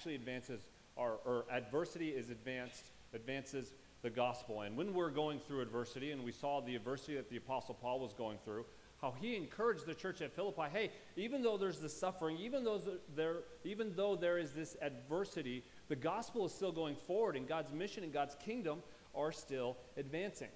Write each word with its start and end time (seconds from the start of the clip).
actually 0.00 0.14
advances 0.14 0.62
our, 0.96 1.18
or 1.26 1.44
adversity 1.52 2.08
is 2.08 2.30
advanced, 2.30 2.86
advances 3.12 3.74
the 4.00 4.08
gospel. 4.08 4.62
And 4.62 4.74
when 4.74 4.94
we're 4.94 5.10
going 5.10 5.38
through 5.40 5.60
adversity, 5.60 6.12
and 6.12 6.24
we 6.24 6.32
saw 6.32 6.62
the 6.62 6.74
adversity 6.74 7.16
that 7.16 7.28
the 7.28 7.36
Apostle 7.36 7.74
Paul 7.74 8.00
was 8.00 8.14
going 8.14 8.38
through, 8.42 8.64
how 9.02 9.12
he 9.20 9.36
encouraged 9.36 9.84
the 9.84 9.92
church 9.92 10.22
at 10.22 10.32
Philippi, 10.34 10.62
hey, 10.72 10.90
even 11.16 11.42
though 11.42 11.58
there's 11.58 11.80
this 11.80 11.94
suffering, 11.94 12.38
even 12.38 12.64
though 12.64 12.80
there, 13.14 13.40
even 13.62 13.92
though 13.94 14.16
there 14.16 14.38
is 14.38 14.52
this 14.52 14.74
adversity, 14.80 15.62
the 15.88 15.96
gospel 15.96 16.46
is 16.46 16.54
still 16.54 16.72
going 16.72 16.96
forward, 16.96 17.36
and 17.36 17.46
God's 17.46 17.70
mission 17.70 18.02
and 18.02 18.10
God's 18.10 18.36
kingdom 18.42 18.78
are 19.14 19.32
still 19.32 19.76
advancing. 19.98 20.48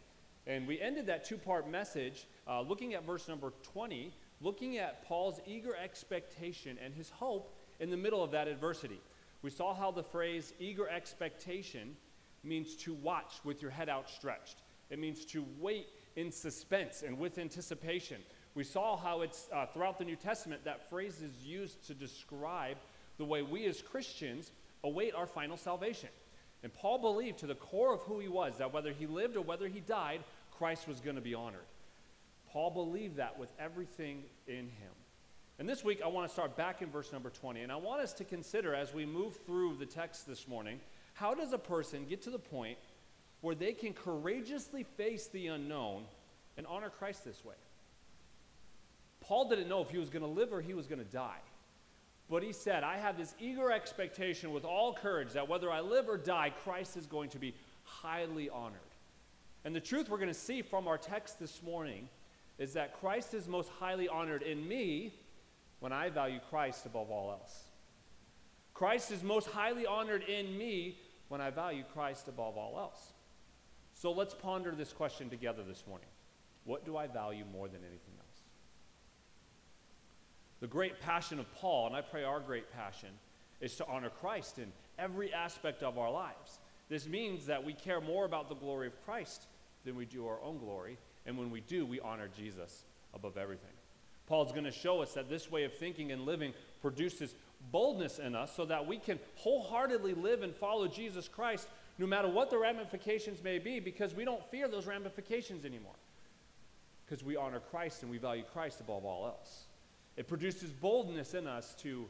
And 0.46 0.66
we 0.66 0.80
ended 0.80 1.04
that 1.08 1.26
two 1.26 1.36
part 1.36 1.68
message 1.68 2.26
uh, 2.48 2.62
looking 2.62 2.94
at 2.94 3.04
verse 3.04 3.28
number 3.28 3.52
20, 3.74 4.10
looking 4.40 4.78
at 4.78 5.06
Paul's 5.06 5.38
eager 5.46 5.76
expectation 5.76 6.78
and 6.82 6.94
his 6.94 7.10
hope 7.10 7.54
in 7.78 7.90
the 7.90 7.96
middle 7.98 8.24
of 8.24 8.30
that 8.30 8.48
adversity. 8.48 9.00
We 9.44 9.50
saw 9.50 9.74
how 9.74 9.90
the 9.90 10.02
phrase 10.02 10.54
eager 10.58 10.88
expectation 10.88 11.98
means 12.42 12.76
to 12.76 12.94
watch 12.94 13.34
with 13.44 13.60
your 13.60 13.70
head 13.70 13.90
outstretched, 13.90 14.62
it 14.88 14.98
means 14.98 15.26
to 15.26 15.44
wait 15.60 15.88
in 16.16 16.32
suspense 16.32 17.02
and 17.02 17.18
with 17.18 17.36
anticipation. 17.36 18.22
We 18.54 18.64
saw 18.64 18.96
how 18.96 19.20
it's 19.20 19.48
uh, 19.52 19.66
throughout 19.66 19.98
the 19.98 20.06
New 20.06 20.16
Testament 20.16 20.64
that 20.64 20.88
phrase 20.88 21.20
is 21.20 21.44
used 21.44 21.86
to 21.88 21.94
describe 21.94 22.78
the 23.18 23.26
way 23.26 23.42
we 23.42 23.66
as 23.66 23.82
Christians 23.82 24.50
await 24.82 25.14
our 25.14 25.26
final 25.26 25.58
salvation. 25.58 26.08
And 26.62 26.72
Paul 26.72 26.98
believed 26.98 27.40
to 27.40 27.46
the 27.46 27.54
core 27.54 27.92
of 27.92 28.00
who 28.00 28.20
he 28.20 28.28
was 28.28 28.56
that 28.56 28.72
whether 28.72 28.92
he 28.92 29.06
lived 29.06 29.36
or 29.36 29.42
whether 29.42 29.68
he 29.68 29.80
died, 29.80 30.20
Christ 30.56 30.88
was 30.88 31.00
going 31.00 31.16
to 31.16 31.22
be 31.22 31.34
honored. 31.34 31.66
Paul 32.50 32.70
believed 32.70 33.16
that 33.16 33.38
with 33.38 33.50
everything 33.58 34.22
in 34.46 34.68
him. 34.70 34.94
And 35.58 35.68
this 35.68 35.84
week, 35.84 36.00
I 36.04 36.08
want 36.08 36.26
to 36.28 36.32
start 36.32 36.56
back 36.56 36.82
in 36.82 36.90
verse 36.90 37.12
number 37.12 37.30
20. 37.30 37.60
And 37.60 37.70
I 37.70 37.76
want 37.76 38.00
us 38.00 38.12
to 38.14 38.24
consider 38.24 38.74
as 38.74 38.92
we 38.92 39.06
move 39.06 39.38
through 39.46 39.76
the 39.76 39.86
text 39.86 40.26
this 40.26 40.48
morning 40.48 40.80
how 41.14 41.32
does 41.32 41.52
a 41.52 41.58
person 41.58 42.06
get 42.08 42.22
to 42.22 42.30
the 42.30 42.40
point 42.40 42.76
where 43.40 43.54
they 43.54 43.72
can 43.72 43.92
courageously 43.92 44.82
face 44.82 45.28
the 45.28 45.46
unknown 45.46 46.02
and 46.56 46.66
honor 46.66 46.90
Christ 46.90 47.24
this 47.24 47.44
way? 47.44 47.54
Paul 49.20 49.48
didn't 49.48 49.68
know 49.68 49.80
if 49.80 49.90
he 49.90 49.98
was 49.98 50.10
going 50.10 50.24
to 50.24 50.28
live 50.28 50.52
or 50.52 50.60
he 50.60 50.74
was 50.74 50.88
going 50.88 50.98
to 50.98 51.04
die. 51.04 51.40
But 52.28 52.42
he 52.42 52.52
said, 52.52 52.82
I 52.82 52.96
have 52.96 53.16
this 53.16 53.34
eager 53.38 53.70
expectation 53.70 54.52
with 54.52 54.64
all 54.64 54.92
courage 54.94 55.32
that 55.34 55.48
whether 55.48 55.70
I 55.70 55.80
live 55.80 56.08
or 56.08 56.16
die, 56.16 56.52
Christ 56.64 56.96
is 56.96 57.06
going 57.06 57.30
to 57.30 57.38
be 57.38 57.54
highly 57.84 58.50
honored. 58.50 58.80
And 59.64 59.74
the 59.74 59.80
truth 59.80 60.08
we're 60.08 60.18
going 60.18 60.28
to 60.28 60.34
see 60.34 60.62
from 60.62 60.88
our 60.88 60.98
text 60.98 61.38
this 61.38 61.62
morning 61.62 62.08
is 62.58 62.72
that 62.72 62.98
Christ 62.98 63.34
is 63.34 63.46
most 63.46 63.68
highly 63.78 64.08
honored 64.08 64.42
in 64.42 64.66
me 64.66 65.12
when 65.84 65.92
I 65.92 66.08
value 66.08 66.40
Christ 66.48 66.86
above 66.86 67.10
all 67.10 67.30
else. 67.30 67.64
Christ 68.72 69.10
is 69.10 69.22
most 69.22 69.48
highly 69.48 69.84
honored 69.84 70.22
in 70.22 70.56
me 70.56 70.96
when 71.28 71.42
I 71.42 71.50
value 71.50 71.84
Christ 71.92 72.26
above 72.26 72.56
all 72.56 72.78
else. 72.78 73.12
So 73.92 74.10
let's 74.10 74.32
ponder 74.32 74.70
this 74.70 74.94
question 74.94 75.28
together 75.28 75.62
this 75.62 75.84
morning. 75.86 76.08
What 76.64 76.86
do 76.86 76.96
I 76.96 77.06
value 77.06 77.44
more 77.52 77.68
than 77.68 77.82
anything 77.82 78.14
else? 78.18 78.40
The 80.60 80.66
great 80.66 81.02
passion 81.02 81.38
of 81.38 81.52
Paul, 81.52 81.88
and 81.88 81.94
I 81.94 82.00
pray 82.00 82.24
our 82.24 82.40
great 82.40 82.72
passion, 82.72 83.10
is 83.60 83.76
to 83.76 83.86
honor 83.86 84.08
Christ 84.08 84.58
in 84.58 84.72
every 84.98 85.34
aspect 85.34 85.82
of 85.82 85.98
our 85.98 86.10
lives. 86.10 86.60
This 86.88 87.06
means 87.06 87.44
that 87.44 87.62
we 87.62 87.74
care 87.74 88.00
more 88.00 88.24
about 88.24 88.48
the 88.48 88.54
glory 88.54 88.86
of 88.86 89.04
Christ 89.04 89.48
than 89.84 89.96
we 89.96 90.06
do 90.06 90.26
our 90.28 90.42
own 90.42 90.56
glory, 90.56 90.96
and 91.26 91.36
when 91.36 91.50
we 91.50 91.60
do, 91.60 91.84
we 91.84 92.00
honor 92.00 92.30
Jesus 92.34 92.86
above 93.12 93.36
everything. 93.36 93.68
Paul's 94.26 94.52
going 94.52 94.64
to 94.64 94.72
show 94.72 95.02
us 95.02 95.14
that 95.14 95.28
this 95.28 95.50
way 95.50 95.64
of 95.64 95.74
thinking 95.74 96.12
and 96.12 96.24
living 96.24 96.54
produces 96.80 97.34
boldness 97.70 98.18
in 98.18 98.34
us 98.34 98.54
so 98.54 98.64
that 98.66 98.86
we 98.86 98.98
can 98.98 99.18
wholeheartedly 99.36 100.14
live 100.14 100.42
and 100.42 100.54
follow 100.54 100.88
Jesus 100.88 101.28
Christ 101.28 101.68
no 101.98 102.06
matter 102.06 102.28
what 102.28 102.50
the 102.50 102.58
ramifications 102.58 103.42
may 103.42 103.58
be 103.58 103.80
because 103.80 104.14
we 104.14 104.24
don't 104.24 104.44
fear 104.50 104.68
those 104.68 104.86
ramifications 104.86 105.64
anymore. 105.64 105.94
Because 107.04 107.22
we 107.22 107.36
honor 107.36 107.60
Christ 107.60 108.02
and 108.02 108.10
we 108.10 108.18
value 108.18 108.44
Christ 108.52 108.80
above 108.80 109.04
all 109.04 109.26
else. 109.26 109.66
It 110.16 110.26
produces 110.26 110.70
boldness 110.70 111.34
in 111.34 111.46
us 111.46 111.74
to 111.80 112.06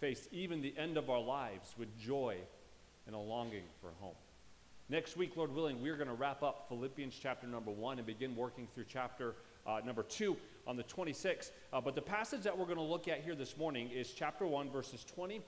face 0.00 0.28
even 0.32 0.62
the 0.62 0.74
end 0.78 0.96
of 0.96 1.10
our 1.10 1.20
lives 1.20 1.74
with 1.76 1.96
joy 1.98 2.36
and 3.06 3.14
a 3.14 3.18
longing 3.18 3.64
for 3.80 3.90
home. 4.00 4.14
Next 4.88 5.16
week, 5.16 5.36
Lord 5.36 5.54
willing, 5.54 5.80
we're 5.82 5.96
going 5.96 6.08
to 6.08 6.14
wrap 6.14 6.42
up 6.42 6.66
Philippians 6.68 7.16
chapter 7.20 7.46
number 7.46 7.70
one 7.70 7.98
and 7.98 8.06
begin 8.06 8.34
working 8.34 8.66
through 8.74 8.86
chapter 8.88 9.34
uh, 9.66 9.80
number 9.84 10.02
two 10.02 10.36
on 10.66 10.76
the 10.76 10.84
26th. 10.84 11.50
Uh, 11.72 11.80
but 11.80 11.94
the 11.94 12.02
passage 12.02 12.42
that 12.42 12.56
we're 12.56 12.64
going 12.64 12.76
to 12.76 12.82
look 12.82 13.08
at 13.08 13.20
here 13.20 13.34
this 13.34 13.56
morning 13.56 13.90
is 13.90 14.12
chapter 14.12 14.46
1, 14.46 14.70
verses 14.70 15.04
20 15.04 15.40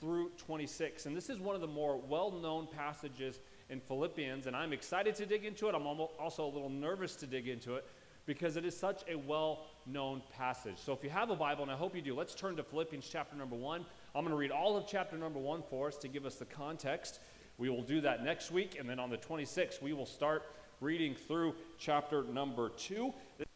through 0.00 0.30
26. 0.36 1.06
And 1.06 1.16
this 1.16 1.30
is 1.30 1.38
one 1.38 1.54
of 1.54 1.60
the 1.60 1.66
more 1.66 1.96
well 1.96 2.30
known 2.30 2.66
passages 2.66 3.40
in 3.70 3.80
Philippians. 3.80 4.46
And 4.46 4.56
I'm 4.56 4.72
excited 4.72 5.14
to 5.16 5.26
dig 5.26 5.44
into 5.44 5.68
it. 5.68 5.74
I'm 5.74 5.86
also 5.86 6.44
a 6.44 6.52
little 6.52 6.70
nervous 6.70 7.14
to 7.16 7.26
dig 7.26 7.48
into 7.48 7.76
it 7.76 7.86
because 8.26 8.56
it 8.56 8.64
is 8.64 8.76
such 8.76 9.02
a 9.08 9.16
well 9.16 9.66
known 9.86 10.22
passage. 10.36 10.76
So 10.76 10.92
if 10.92 11.02
you 11.04 11.10
have 11.10 11.30
a 11.30 11.36
Bible, 11.36 11.62
and 11.62 11.70
I 11.70 11.76
hope 11.76 11.94
you 11.94 12.02
do, 12.02 12.14
let's 12.14 12.34
turn 12.34 12.56
to 12.56 12.62
Philippians 12.62 13.08
chapter 13.08 13.36
number 13.36 13.56
1. 13.56 13.84
I'm 14.14 14.24
going 14.24 14.30
to 14.30 14.36
read 14.36 14.50
all 14.50 14.76
of 14.76 14.86
chapter 14.86 15.16
number 15.16 15.38
1 15.38 15.62
for 15.70 15.88
us 15.88 15.96
to 15.98 16.08
give 16.08 16.26
us 16.26 16.36
the 16.36 16.44
context. 16.44 17.20
We 17.58 17.68
will 17.68 17.82
do 17.82 18.00
that 18.00 18.24
next 18.24 18.50
week. 18.50 18.76
And 18.78 18.88
then 18.88 18.98
on 18.98 19.10
the 19.10 19.18
26th, 19.18 19.82
we 19.82 19.92
will 19.92 20.06
start 20.06 20.44
reading 20.80 21.14
through 21.14 21.54
chapter 21.78 22.24
number 22.24 22.70
2 22.70 23.12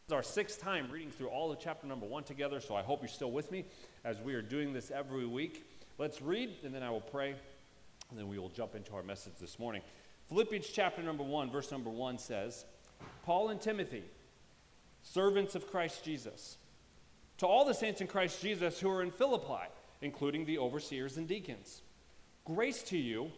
is 0.07 0.13
our 0.13 0.23
sixth 0.23 0.61
time 0.61 0.89
reading 0.89 1.11
through 1.11 1.27
all 1.27 1.51
of 1.51 1.59
chapter 1.59 1.85
number 1.85 2.05
one 2.05 2.23
together, 2.23 2.61
so 2.61 2.73
I 2.77 2.81
hope 2.81 3.01
you're 3.01 3.09
still 3.09 3.31
with 3.33 3.51
me 3.51 3.65
as 4.05 4.21
we 4.21 4.35
are 4.35 4.41
doing 4.41 4.71
this 4.71 4.89
every 4.89 5.25
week. 5.25 5.67
Let's 5.97 6.21
read, 6.21 6.55
and 6.63 6.73
then 6.73 6.81
I 6.81 6.89
will 6.89 7.01
pray, 7.01 7.35
and 8.09 8.17
then 8.17 8.29
we 8.29 8.39
will 8.39 8.47
jump 8.47 8.73
into 8.73 8.93
our 8.93 9.03
message 9.03 9.33
this 9.41 9.59
morning. 9.59 9.81
Philippians 10.29 10.69
chapter 10.69 11.03
number 11.03 11.25
one, 11.25 11.51
verse 11.51 11.73
number 11.73 11.89
one 11.89 12.17
says, 12.19 12.63
Paul 13.25 13.49
and 13.49 13.59
Timothy, 13.59 14.05
servants 15.01 15.55
of 15.55 15.69
Christ 15.69 16.05
Jesus, 16.05 16.57
to 17.39 17.45
all 17.45 17.65
the 17.65 17.73
saints 17.73 17.99
in 17.99 18.07
Christ 18.07 18.41
Jesus 18.41 18.79
who 18.79 18.89
are 18.89 19.03
in 19.03 19.11
Philippi, 19.11 19.67
including 20.01 20.45
the 20.45 20.57
overseers 20.57 21.17
and 21.17 21.27
deacons, 21.27 21.81
grace 22.45 22.81
to 22.83 22.97
you 22.97 23.29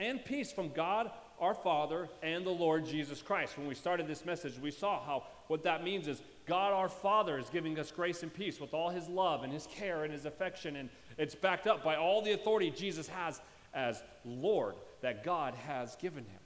and 0.00 0.24
peace 0.24 0.50
from 0.50 0.72
God 0.72 1.08
our 1.38 1.54
Father 1.54 2.08
and 2.20 2.44
the 2.44 2.50
Lord 2.50 2.84
Jesus 2.84 3.22
Christ. 3.22 3.56
When 3.58 3.68
we 3.68 3.76
started 3.76 4.08
this 4.08 4.24
message, 4.24 4.58
we 4.58 4.72
saw 4.72 5.00
how 5.04 5.24
what 5.48 5.62
that 5.64 5.84
means 5.84 6.08
is 6.08 6.20
God 6.46 6.72
our 6.72 6.88
Father 6.88 7.38
is 7.38 7.48
giving 7.50 7.78
us 7.78 7.90
grace 7.90 8.22
and 8.22 8.32
peace 8.32 8.60
with 8.60 8.74
all 8.74 8.90
his 8.90 9.08
love 9.08 9.42
and 9.42 9.52
his 9.52 9.66
care 9.66 10.04
and 10.04 10.12
his 10.12 10.24
affection, 10.24 10.76
and 10.76 10.88
it's 11.18 11.34
backed 11.34 11.66
up 11.66 11.82
by 11.82 11.96
all 11.96 12.22
the 12.22 12.32
authority 12.32 12.70
Jesus 12.70 13.08
has 13.08 13.40
as 13.74 14.02
Lord 14.24 14.74
that 15.02 15.24
God 15.24 15.54
has 15.66 15.96
given 15.96 16.24
him. 16.24 16.40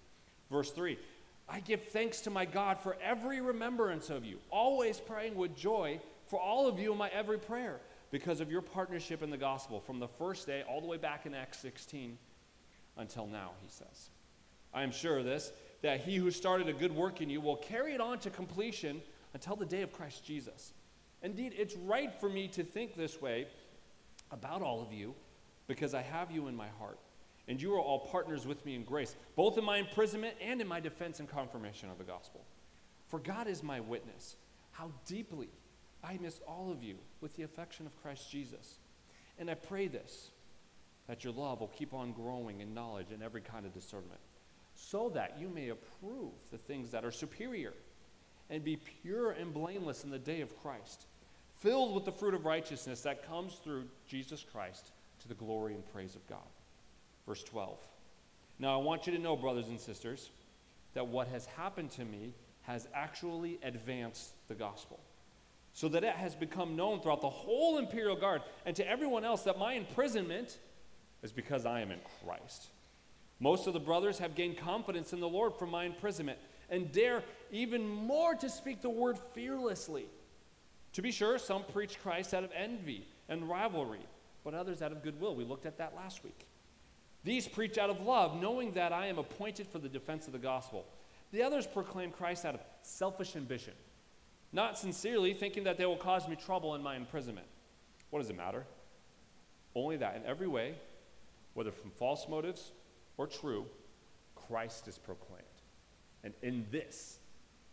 Verse 0.51 0.71
3 0.71 0.99
I 1.49 1.61
give 1.61 1.83
thanks 1.89 2.21
to 2.23 2.31
my 2.31 2.45
God 2.45 2.79
for 2.79 2.97
every 3.03 3.41
remembrance 3.41 4.09
of 4.09 4.25
you, 4.25 4.39
always 4.51 5.01
praying 5.01 5.35
with 5.35 5.57
joy 5.57 6.01
for 6.27 6.41
all 6.41 6.69
of 6.69 6.79
you 6.79 6.93
in 6.93 6.99
my 6.99 7.09
every 7.09 7.39
prayer, 7.39 7.81
because 8.13 8.41
of 8.41 8.51
your 8.51 8.63
partnership 8.63 9.23
in 9.23 9.31
the 9.31 9.37
gospel 9.37 9.81
from 9.81 9.99
the 9.99 10.07
first 10.07 10.47
day 10.47 10.63
all 10.69 10.81
the 10.81 10.87
way 10.87 10.97
back 10.97 11.27
in 11.27 11.35
Acts 11.35 11.59
16 11.59 12.17
until 12.97 13.27
now, 13.27 13.51
he 13.63 13.69
says. 13.69 14.11
I 14.73 14.83
am 14.83 14.93
sure 14.93 15.19
of 15.19 15.25
this, 15.25 15.53
that 15.83 16.01
he 16.01 16.17
who 16.17 16.31
started 16.31 16.69
a 16.69 16.73
good 16.73 16.95
work 16.95 17.21
in 17.21 17.31
you 17.31 17.41
will 17.41 17.57
carry 17.57 17.95
it 17.95 18.01
on 18.01 18.19
to 18.21 18.31
completion 18.31 19.01
until 19.35 19.57
the 19.57 19.67
day 19.67 19.83
of 19.83 19.93
Christ 19.93 20.25
Jesus. 20.25 20.73
Indeed, 21.23 21.55
it's 21.57 21.77
right 21.77 22.13
for 22.21 22.29
me 22.29 22.49
to 22.49 22.65
think 22.65 22.95
this 22.95 23.21
way 23.21 23.47
about 24.31 24.63
all 24.63 24.83
of 24.83 24.93
you 24.93 25.15
because 25.67 25.95
I 25.95 26.03
have 26.03 26.31
you 26.31 26.49
in 26.49 26.57
my 26.57 26.69
heart. 26.79 26.99
And 27.49 27.61
you 27.61 27.75
are 27.75 27.81
all 27.81 28.07
partners 28.07 28.47
with 28.47 28.65
me 28.65 28.75
in 28.75 28.85
grace, 28.85 29.17
both 29.35 29.59
in 29.59 29.65
my 29.65 29.79
imprisonment 29.79 30.35
and 30.41 30.61
in 30.61 30.69
my 30.69 30.79
defense 30.79 31.19
and 31.19 31.29
confirmation 31.29 31.91
of 31.91 31.99
the 31.99 32.05
gospel. 32.05 32.45
For 33.09 33.19
God 33.19 33.49
is 33.49 33.63
my 33.63 33.81
witness, 33.81 34.37
how 34.71 34.93
deeply 35.07 35.49
I 36.05 36.19
miss 36.21 36.41
all 36.47 36.71
of 36.71 36.83
you 36.83 36.97
with 37.21 37.35
the 37.37 37.43
affection 37.43 37.87
of 37.87 38.01
Christ 38.01 38.31
Jesus. 38.31 38.79
And 39.39 39.51
I 39.51 39.55
pray 39.55 39.89
this, 39.89 40.31
that 41.09 41.25
your 41.25 41.33
love 41.33 41.61
will 41.61 41.69
keep 41.69 41.93
on 41.93 42.13
growing 42.13 42.61
in 42.61 42.73
knowledge 42.73 43.11
and 43.13 43.23
every 43.23 43.41
kind 43.41 43.67
of 43.67 43.73
discernment 43.73 44.21
so 44.83 45.11
that 45.11 45.37
you 45.39 45.49
may 45.49 45.69
approve 45.69 46.33
the 46.51 46.59
things 46.59 46.91
that 46.91 47.05
are 47.05 47.11
superior 47.11 47.75
and 48.49 48.65
be 48.65 48.77
pure 49.03 49.33
and 49.33 49.53
blameless 49.53 50.05
in 50.05 50.11
the 50.11 50.19
day 50.19 50.41
of 50.41 50.61
Christ, 50.63 51.07
filled 51.61 51.95
with 51.95 52.05
the 52.05 52.13
fruit 52.13 52.35
of 52.35 52.47
righteousness 52.47 53.03
that 53.03 53.27
comes 53.29 53.55
through 53.63 53.85
Jesus 54.09 54.45
Christ 54.53 54.91
to 55.21 55.29
the 55.29 55.35
glory 55.35 55.75
and 55.75 55.93
praise 55.93 56.17
of 56.17 56.27
God. 56.27 56.39
Verse 57.27 57.45
12. 57.45 57.79
Now, 58.59 58.79
I 58.81 58.83
want 58.83 59.07
you 59.07 59.13
to 59.13 59.19
know, 59.19 59.37
brothers 59.37 59.69
and 59.69 59.79
sisters, 59.79 60.31
that 60.95 61.07
what 61.07 61.29
has 61.29 61.47
happened 61.47 61.91
to 61.93 62.05
me 62.05 62.33
has 62.63 62.89
actually 62.95 63.59
advanced 63.63 64.33
the 64.49 64.55
gospel, 64.55 64.99
so 65.73 65.89
that 65.89 66.05
it 66.05 66.15
has 66.15 66.35
become 66.35 66.75
known 66.75 67.01
throughout 67.01 67.21
the 67.21 67.31
whole 67.31 67.79
imperial 67.79 68.17
guard 68.17 68.43
and 68.67 68.75
to 68.77 68.89
everyone 68.89 69.25
else 69.25 69.43
that 69.43 69.59
my 69.59 69.75
imprisonment 69.75 70.59
is 71.23 71.33
because 71.33 71.67
I 71.67 71.81
am 71.81 71.91
in 71.91 72.01
Christ. 72.25 72.67
Most 73.41 73.67
of 73.67 73.73
the 73.73 73.81
brothers 73.81 74.19
have 74.19 74.35
gained 74.35 74.59
confidence 74.59 75.15
in 75.15 75.21
the 75.21 75.29
Lord 75.29 75.55
from 75.55 75.71
my 75.71 75.85
imprisonment 75.85 76.39
and 76.69 76.93
dare 76.93 77.25
even 77.51 77.89
more 77.89 78.35
to 78.35 78.49
speak 78.49 78.83
the 78.83 78.91
word 78.91 79.19
fearlessly. 79.35 80.07
To 80.93 81.03
be 81.03 81.11
sure, 81.11 81.39
some 81.39 81.65
preach 81.73 81.99
Christ 82.01 82.35
out 82.35 82.45
of 82.45 82.51
envy 82.55 83.09
and 83.29 83.49
rivalry, 83.49 84.07
but 84.45 84.55
others 84.55 84.83
out 84.83 84.93
of 84.93 85.03
goodwill. 85.03 85.35
We 85.35 85.45
looked 85.45 85.67
at 85.67 85.79
that 85.79 85.97
last 85.97 86.23
week. 86.23 86.47
These 87.25 87.49
preach 87.49 87.79
out 87.79 87.91
of 87.91 88.01
love, 88.01 88.41
knowing 88.41 88.73
that 88.73 88.93
I 88.93 89.07
am 89.07 89.19
appointed 89.19 89.67
for 89.67 89.79
the 89.79 89.89
defense 89.89 90.27
of 90.27 90.33
the 90.33 90.39
gospel. 90.39 90.87
The 91.33 91.43
others 91.43 91.67
proclaim 91.67 92.11
Christ 92.11 92.45
out 92.45 92.55
of 92.55 92.61
selfish 92.83 93.37
ambition, 93.37 93.75
not 94.53 94.79
sincerely, 94.79 95.33
thinking 95.33 95.65
that 95.65 95.79
they 95.79 95.87
will 95.87 95.97
cause 95.97 96.29
me 96.29 96.37
trouble 96.37 96.75
in 96.75 96.83
my 96.83 96.97
imprisonment. 96.97 97.47
What 98.11 98.21
does 98.21 98.31
it 98.31 98.37
matter? 98.37 98.65
Only 99.75 99.97
that 99.99 100.17
in 100.17 100.27
every 100.27 100.49
way, 100.49 100.75
whether 101.55 101.71
from 101.71 101.91
false 101.91 102.27
motives 102.29 102.73
or 103.21 103.27
true, 103.27 103.67
Christ 104.35 104.89
is 104.89 104.97
proclaimed. 104.97 105.45
And 106.25 106.33
in 106.41 106.65
this 106.71 107.19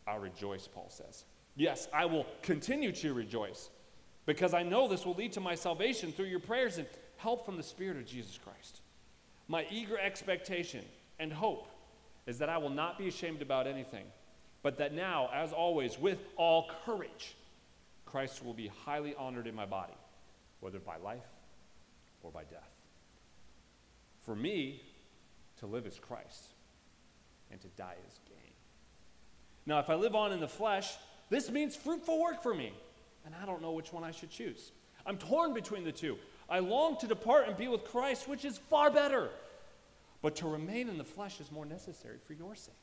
I 0.05 0.17
rejoice, 0.17 0.67
Paul 0.67 0.89
says. 0.89 1.23
Yes, 1.55 1.87
I 1.93 2.03
will 2.03 2.25
continue 2.41 2.91
to 2.91 3.13
rejoice 3.13 3.69
because 4.25 4.53
I 4.53 4.63
know 4.63 4.89
this 4.89 5.05
will 5.05 5.13
lead 5.13 5.31
to 5.33 5.39
my 5.39 5.55
salvation 5.55 6.11
through 6.11 6.25
your 6.25 6.41
prayers 6.41 6.79
and 6.79 6.87
help 7.15 7.45
from 7.45 7.55
the 7.55 7.63
Spirit 7.63 7.95
of 7.95 8.05
Jesus 8.05 8.37
Christ. 8.37 8.81
My 9.47 9.65
eager 9.71 9.97
expectation 9.97 10.83
and 11.17 11.31
hope 11.31 11.69
is 12.25 12.37
that 12.39 12.49
I 12.49 12.57
will 12.57 12.69
not 12.69 12.97
be 12.97 13.07
ashamed 13.07 13.41
about 13.41 13.67
anything, 13.67 14.03
but 14.63 14.77
that 14.79 14.93
now, 14.93 15.29
as 15.33 15.53
always, 15.53 15.97
with 15.97 16.19
all 16.35 16.69
courage, 16.85 17.37
Christ 18.05 18.43
will 18.43 18.53
be 18.53 18.69
highly 18.83 19.15
honored 19.15 19.47
in 19.47 19.55
my 19.55 19.65
body, 19.65 19.95
whether 20.59 20.79
by 20.79 20.97
life 20.97 21.29
or 22.21 22.31
by 22.31 22.43
death. 22.43 22.69
For 24.19 24.35
me, 24.35 24.81
to 25.59 25.65
live 25.65 25.85
is 25.85 25.99
Christ, 25.99 26.47
and 27.51 27.59
to 27.61 27.67
die 27.69 27.95
is 28.07 28.19
gain. 28.27 28.53
Now, 29.65 29.79
if 29.79 29.89
I 29.89 29.95
live 29.95 30.15
on 30.15 30.31
in 30.31 30.39
the 30.39 30.47
flesh, 30.47 30.93
this 31.29 31.49
means 31.49 31.75
fruitful 31.75 32.21
work 32.21 32.41
for 32.41 32.53
me, 32.53 32.73
and 33.25 33.35
I 33.41 33.45
don't 33.45 33.61
know 33.61 33.71
which 33.71 33.91
one 33.91 34.03
I 34.03 34.11
should 34.11 34.29
choose. 34.31 34.71
I'm 35.05 35.17
torn 35.17 35.53
between 35.53 35.83
the 35.83 35.91
two. 35.91 36.17
I 36.49 36.59
long 36.59 36.97
to 36.99 37.07
depart 37.07 37.47
and 37.47 37.57
be 37.57 37.67
with 37.67 37.85
Christ, 37.85 38.27
which 38.27 38.45
is 38.45 38.57
far 38.57 38.89
better. 38.89 39.29
But 40.21 40.37
to 40.37 40.47
remain 40.47 40.89
in 40.89 40.97
the 40.97 41.03
flesh 41.03 41.39
is 41.39 41.51
more 41.51 41.65
necessary 41.65 42.17
for 42.25 42.33
your 42.33 42.55
sake. 42.55 42.73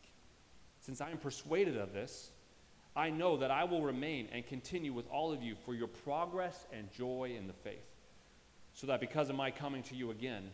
Since 0.80 1.00
I 1.00 1.10
am 1.10 1.18
persuaded 1.18 1.76
of 1.76 1.92
this, 1.92 2.30
I 2.96 3.10
know 3.10 3.38
that 3.38 3.50
I 3.50 3.64
will 3.64 3.82
remain 3.82 4.28
and 4.32 4.46
continue 4.46 4.92
with 4.92 5.08
all 5.10 5.32
of 5.32 5.42
you 5.42 5.56
for 5.64 5.74
your 5.74 5.88
progress 5.88 6.66
and 6.72 6.92
joy 6.92 7.34
in 7.36 7.46
the 7.46 7.52
faith, 7.52 7.90
so 8.74 8.86
that 8.86 9.00
because 9.00 9.30
of 9.30 9.36
my 9.36 9.50
coming 9.50 9.82
to 9.84 9.96
you 9.96 10.10
again, 10.10 10.50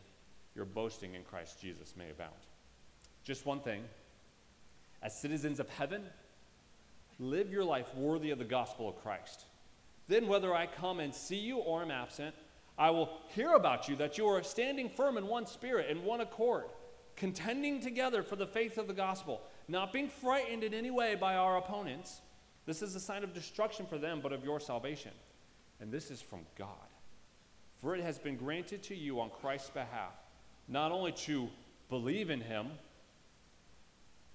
your 0.60 0.66
boasting 0.66 1.14
in 1.14 1.24
Christ 1.24 1.58
Jesus 1.58 1.94
may 1.96 2.10
abound. 2.10 2.34
Just 3.24 3.46
one 3.46 3.60
thing 3.60 3.82
as 5.02 5.18
citizens 5.18 5.58
of 5.58 5.70
heaven, 5.70 6.02
live 7.18 7.50
your 7.50 7.64
life 7.64 7.94
worthy 7.94 8.30
of 8.30 8.38
the 8.38 8.44
gospel 8.44 8.86
of 8.86 9.02
Christ. 9.02 9.46
Then, 10.06 10.28
whether 10.28 10.54
I 10.54 10.66
come 10.66 11.00
and 11.00 11.14
see 11.14 11.38
you 11.38 11.56
or 11.56 11.80
am 11.80 11.90
absent, 11.90 12.34
I 12.76 12.90
will 12.90 13.08
hear 13.28 13.54
about 13.54 13.88
you 13.88 13.96
that 13.96 14.18
you 14.18 14.26
are 14.26 14.42
standing 14.42 14.90
firm 14.90 15.16
in 15.16 15.26
one 15.26 15.46
spirit, 15.46 15.88
in 15.88 16.04
one 16.04 16.20
accord, 16.20 16.64
contending 17.16 17.80
together 17.80 18.22
for 18.22 18.36
the 18.36 18.46
faith 18.46 18.76
of 18.76 18.86
the 18.86 18.92
gospel, 18.92 19.40
not 19.66 19.94
being 19.94 20.10
frightened 20.10 20.62
in 20.62 20.74
any 20.74 20.90
way 20.90 21.14
by 21.14 21.36
our 21.36 21.56
opponents. 21.56 22.20
This 22.66 22.82
is 22.82 22.94
a 22.94 23.00
sign 23.00 23.24
of 23.24 23.32
destruction 23.32 23.86
for 23.86 23.96
them, 23.96 24.20
but 24.22 24.34
of 24.34 24.44
your 24.44 24.60
salvation. 24.60 25.12
And 25.80 25.90
this 25.90 26.10
is 26.10 26.20
from 26.20 26.40
God. 26.58 26.68
For 27.80 27.94
it 27.96 28.02
has 28.02 28.18
been 28.18 28.36
granted 28.36 28.82
to 28.84 28.94
you 28.94 29.20
on 29.20 29.30
Christ's 29.30 29.70
behalf, 29.70 30.12
not 30.70 30.92
only 30.92 31.12
to 31.12 31.48
believe 31.88 32.30
in 32.30 32.40
him, 32.40 32.68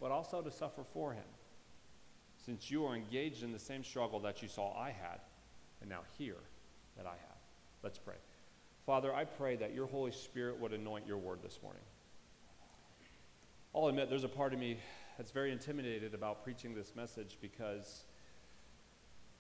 but 0.01 0.11
also 0.11 0.41
to 0.41 0.51
suffer 0.51 0.83
for 0.93 1.13
him, 1.13 1.23
since 2.45 2.69
you 2.69 2.85
are 2.85 2.95
engaged 2.95 3.41
in 3.41 3.53
the 3.53 3.59
same 3.59 3.83
struggle 3.83 4.19
that 4.19 4.41
you 4.41 4.49
saw 4.49 4.77
I 4.77 4.89
had, 4.89 5.21
and 5.79 5.89
now 5.89 6.01
hear 6.17 6.35
that 6.97 7.05
I 7.05 7.11
have. 7.11 7.37
Let's 7.81 7.97
pray. 7.97 8.15
Father, 8.85 9.13
I 9.13 9.23
pray 9.23 9.55
that 9.55 9.73
your 9.73 9.87
Holy 9.87 10.11
Spirit 10.11 10.59
would 10.59 10.73
anoint 10.73 11.07
your 11.07 11.17
word 11.17 11.39
this 11.41 11.57
morning. 11.63 11.81
I'll 13.73 13.87
admit 13.87 14.09
there's 14.09 14.25
a 14.25 14.29
part 14.29 14.53
of 14.53 14.59
me 14.59 14.77
that's 15.17 15.31
very 15.31 15.51
intimidated 15.51 16.13
about 16.13 16.43
preaching 16.43 16.75
this 16.75 16.95
message 16.95 17.37
because 17.41 18.03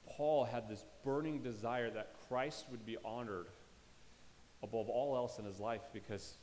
Paul 0.07 0.45
had 0.45 0.69
this 0.69 0.85
burning 1.03 1.39
desire 1.41 1.89
that 1.91 2.15
Christ 2.27 2.65
would 2.71 2.85
be 2.85 2.97
honored 3.03 3.47
above 4.63 4.89
all 4.89 5.15
else 5.15 5.37
in 5.37 5.45
his 5.45 5.59
life 5.59 5.81
because 5.93 6.37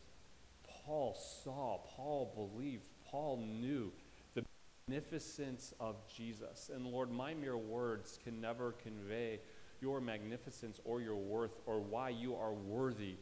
Paul 0.86 1.16
saw, 1.44 1.78
Paul 1.96 2.32
believed, 2.34 2.86
Paul 3.10 3.38
knew 3.38 3.92
the 4.34 4.44
magnificence 4.88 5.72
of 5.78 5.96
Jesus. 6.14 6.70
And 6.74 6.86
Lord, 6.86 7.10
my 7.10 7.34
mere 7.34 7.56
words 7.56 8.18
can 8.24 8.40
never 8.40 8.72
convey 8.72 9.40
your 9.80 10.00
magnificence 10.00 10.80
or 10.84 11.00
your 11.00 11.16
worth 11.16 11.58
or 11.66 11.80
why 11.80 12.10
you 12.10 12.34
are 12.36 12.52
worthy 12.52 13.16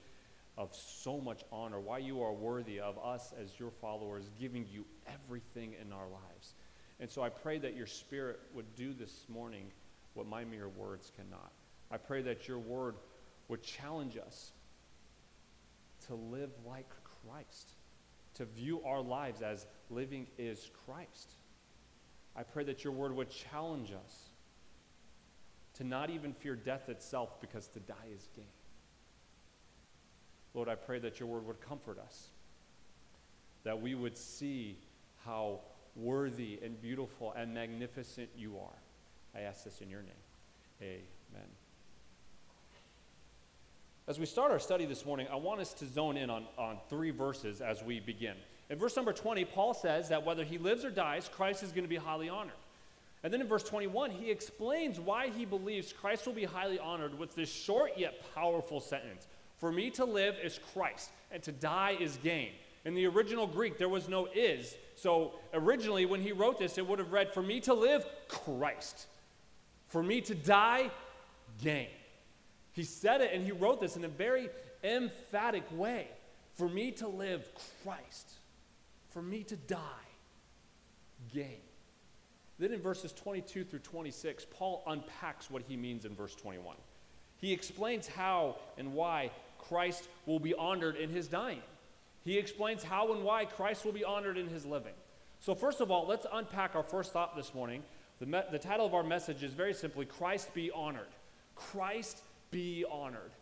of 0.58 0.74
so 0.74 1.20
much 1.20 1.42
honor, 1.50 1.80
why 1.80 1.98
you 1.98 2.22
are 2.22 2.32
worthy 2.32 2.80
of 2.80 2.98
us 2.98 3.32
as 3.40 3.58
your 3.58 3.70
followers 3.70 4.30
giving 4.38 4.66
you 4.70 4.84
everything 5.06 5.74
in 5.80 5.92
our 5.92 6.08
lives. 6.08 6.54
And 7.00 7.10
so 7.10 7.22
I 7.22 7.30
pray 7.30 7.58
that 7.58 7.74
your 7.74 7.86
spirit 7.86 8.40
would 8.54 8.74
do 8.76 8.92
this 8.92 9.24
morning 9.28 9.72
what 10.14 10.26
my 10.26 10.44
mere 10.44 10.68
words 10.68 11.10
cannot. 11.16 11.50
I 11.90 11.96
pray 11.96 12.22
that 12.22 12.46
your 12.46 12.58
word 12.58 12.96
would 13.48 13.62
challenge 13.62 14.16
us 14.18 14.52
to 16.06 16.14
live 16.14 16.50
like 16.66 16.88
Christ, 17.26 17.72
to 18.34 18.44
view 18.44 18.82
our 18.84 19.00
lives 19.00 19.42
as 19.42 19.66
living 19.90 20.26
is 20.38 20.70
Christ. 20.86 21.32
I 22.36 22.42
pray 22.42 22.64
that 22.64 22.84
your 22.84 22.92
word 22.92 23.14
would 23.14 23.30
challenge 23.30 23.92
us 23.92 24.30
to 25.74 25.84
not 25.84 26.10
even 26.10 26.32
fear 26.32 26.54
death 26.54 26.88
itself 26.88 27.40
because 27.40 27.66
to 27.68 27.80
die 27.80 27.94
is 28.14 28.28
gain. 28.34 28.44
Lord, 30.54 30.68
I 30.68 30.74
pray 30.74 30.98
that 31.00 31.20
your 31.20 31.28
word 31.28 31.46
would 31.46 31.60
comfort 31.60 31.98
us, 31.98 32.28
that 33.64 33.80
we 33.80 33.94
would 33.94 34.16
see 34.16 34.78
how 35.24 35.60
worthy 35.96 36.58
and 36.62 36.80
beautiful 36.80 37.32
and 37.36 37.54
magnificent 37.54 38.30
you 38.36 38.58
are. 38.58 38.78
I 39.34 39.42
ask 39.42 39.64
this 39.64 39.80
in 39.80 39.90
your 39.90 40.02
name. 40.02 40.12
Amen. 40.82 41.48
As 44.10 44.18
we 44.18 44.26
start 44.26 44.50
our 44.50 44.58
study 44.58 44.86
this 44.86 45.06
morning, 45.06 45.28
I 45.30 45.36
want 45.36 45.60
us 45.60 45.72
to 45.74 45.86
zone 45.86 46.16
in 46.16 46.30
on, 46.30 46.44
on 46.58 46.78
three 46.88 47.12
verses 47.12 47.60
as 47.60 47.80
we 47.84 48.00
begin. 48.00 48.34
In 48.68 48.76
verse 48.76 48.96
number 48.96 49.12
20, 49.12 49.44
Paul 49.44 49.72
says 49.72 50.08
that 50.08 50.26
whether 50.26 50.42
he 50.42 50.58
lives 50.58 50.84
or 50.84 50.90
dies, 50.90 51.30
Christ 51.32 51.62
is 51.62 51.70
going 51.70 51.84
to 51.84 51.88
be 51.88 51.94
highly 51.94 52.28
honored. 52.28 52.56
And 53.22 53.32
then 53.32 53.40
in 53.40 53.46
verse 53.46 53.62
21, 53.62 54.10
he 54.10 54.28
explains 54.28 54.98
why 54.98 55.28
he 55.28 55.44
believes 55.44 55.92
Christ 55.92 56.26
will 56.26 56.32
be 56.32 56.42
highly 56.42 56.80
honored 56.80 57.16
with 57.16 57.36
this 57.36 57.52
short 57.52 57.92
yet 57.96 58.14
powerful 58.34 58.80
sentence 58.80 59.28
For 59.60 59.70
me 59.70 59.90
to 59.90 60.04
live 60.04 60.34
is 60.42 60.58
Christ, 60.72 61.10
and 61.30 61.40
to 61.44 61.52
die 61.52 61.96
is 62.00 62.16
gain. 62.16 62.50
In 62.84 62.94
the 62.94 63.06
original 63.06 63.46
Greek, 63.46 63.78
there 63.78 63.88
was 63.88 64.08
no 64.08 64.26
is. 64.34 64.74
So 64.96 65.34
originally, 65.54 66.04
when 66.04 66.20
he 66.20 66.32
wrote 66.32 66.58
this, 66.58 66.78
it 66.78 66.86
would 66.88 66.98
have 66.98 67.12
read, 67.12 67.32
For 67.32 67.44
me 67.44 67.60
to 67.60 67.74
live, 67.74 68.04
Christ. 68.26 69.06
For 69.86 70.02
me 70.02 70.20
to 70.22 70.34
die, 70.34 70.90
gain. 71.62 71.86
He 72.80 72.86
said 72.86 73.20
it 73.20 73.32
and 73.34 73.44
he 73.44 73.52
wrote 73.52 73.78
this 73.78 73.96
in 73.96 74.06
a 74.06 74.08
very 74.08 74.48
emphatic 74.82 75.64
way. 75.70 76.08
For 76.54 76.66
me 76.66 76.92
to 76.92 77.08
live, 77.08 77.46
Christ. 77.84 78.30
For 79.10 79.20
me 79.20 79.44
to 79.44 79.56
die, 79.56 80.08
gain. 81.30 81.60
Then 82.58 82.72
in 82.72 82.80
verses 82.80 83.12
22 83.12 83.64
through 83.64 83.80
26, 83.80 84.46
Paul 84.50 84.82
unpacks 84.86 85.50
what 85.50 85.60
he 85.68 85.76
means 85.76 86.06
in 86.06 86.14
verse 86.14 86.34
21. 86.34 86.74
He 87.36 87.52
explains 87.52 88.08
how 88.08 88.56
and 88.78 88.94
why 88.94 89.30
Christ 89.58 90.08
will 90.24 90.40
be 90.40 90.54
honored 90.54 90.96
in 90.96 91.10
his 91.10 91.28
dying. 91.28 91.60
He 92.24 92.38
explains 92.38 92.82
how 92.82 93.12
and 93.12 93.24
why 93.24 93.44
Christ 93.44 93.84
will 93.84 93.92
be 93.92 94.04
honored 94.04 94.38
in 94.38 94.48
his 94.48 94.64
living. 94.64 94.94
So, 95.40 95.54
first 95.54 95.82
of 95.82 95.90
all, 95.90 96.06
let's 96.06 96.24
unpack 96.32 96.74
our 96.74 96.82
first 96.82 97.12
thought 97.12 97.36
this 97.36 97.52
morning. 97.52 97.82
The, 98.20 98.26
me- 98.26 98.40
the 98.50 98.58
title 98.58 98.86
of 98.86 98.94
our 98.94 99.04
message 99.04 99.42
is 99.42 99.52
very 99.52 99.74
simply 99.74 100.06
Christ 100.06 100.54
be 100.54 100.70
honored. 100.70 101.08
Christ 101.54 102.22
be 102.50 102.84
honored. 102.90 103.32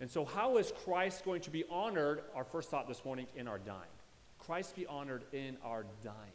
And 0.00 0.10
so, 0.10 0.24
how 0.24 0.58
is 0.58 0.72
Christ 0.84 1.24
going 1.24 1.42
to 1.42 1.50
be 1.50 1.64
honored? 1.70 2.22
Our 2.34 2.44
first 2.44 2.70
thought 2.70 2.88
this 2.88 3.04
morning 3.04 3.26
in 3.36 3.48
our 3.48 3.58
dying. 3.58 3.78
Christ 4.38 4.76
be 4.76 4.86
honored 4.86 5.24
in 5.32 5.56
our 5.64 5.84
dying. 6.02 6.32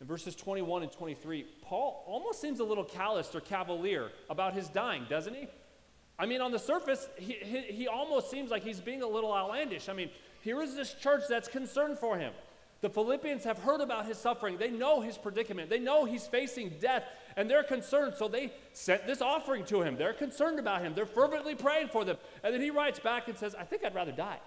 In 0.00 0.06
verses 0.06 0.36
21 0.36 0.82
and 0.82 0.92
23, 0.92 1.46
Paul 1.62 2.04
almost 2.06 2.40
seems 2.40 2.60
a 2.60 2.64
little 2.64 2.84
calloused 2.84 3.34
or 3.34 3.40
cavalier 3.40 4.10
about 4.30 4.54
his 4.54 4.68
dying, 4.68 5.06
doesn't 5.08 5.34
he? 5.34 5.48
I 6.18 6.26
mean, 6.26 6.40
on 6.40 6.52
the 6.52 6.58
surface, 6.58 7.08
he, 7.16 7.34
he, 7.34 7.60
he, 7.62 7.88
almost 7.88 8.30
seems 8.30 8.50
like 8.50 8.64
he's 8.64 8.80
being 8.80 9.02
a 9.02 9.06
little 9.06 9.32
outlandish. 9.32 9.88
I 9.88 9.92
mean, 9.92 10.10
here 10.42 10.60
is 10.62 10.74
this 10.74 10.94
church 10.94 11.22
that's 11.28 11.48
concerned 11.48 11.98
for 11.98 12.16
him. 12.16 12.32
The 12.80 12.88
Philippians 12.88 13.42
have 13.44 13.58
heard 13.58 13.80
about 13.80 14.06
his 14.06 14.18
suffering. 14.18 14.56
They 14.56 14.70
know 14.70 15.00
his 15.00 15.18
predicament. 15.18 15.68
They 15.68 15.80
know 15.80 16.04
he's 16.04 16.26
facing 16.28 16.70
death, 16.80 17.04
and 17.36 17.50
they're 17.50 17.64
concerned. 17.64 18.14
So 18.16 18.28
they 18.28 18.52
sent 18.72 19.04
this 19.06 19.20
offering 19.20 19.64
to 19.64 19.82
him. 19.82 19.96
They're 19.96 20.12
concerned 20.12 20.60
about 20.60 20.82
him. 20.82 20.94
They're 20.94 21.06
fervently 21.06 21.56
praying 21.56 21.88
for 21.88 22.04
them. 22.04 22.16
And 22.44 22.54
then 22.54 22.60
he 22.60 22.70
writes 22.70 23.00
back 23.00 23.26
and 23.26 23.36
says, 23.36 23.56
I 23.56 23.64
think 23.64 23.84
I'd 23.84 23.96
rather 23.96 24.12
die. 24.12 24.38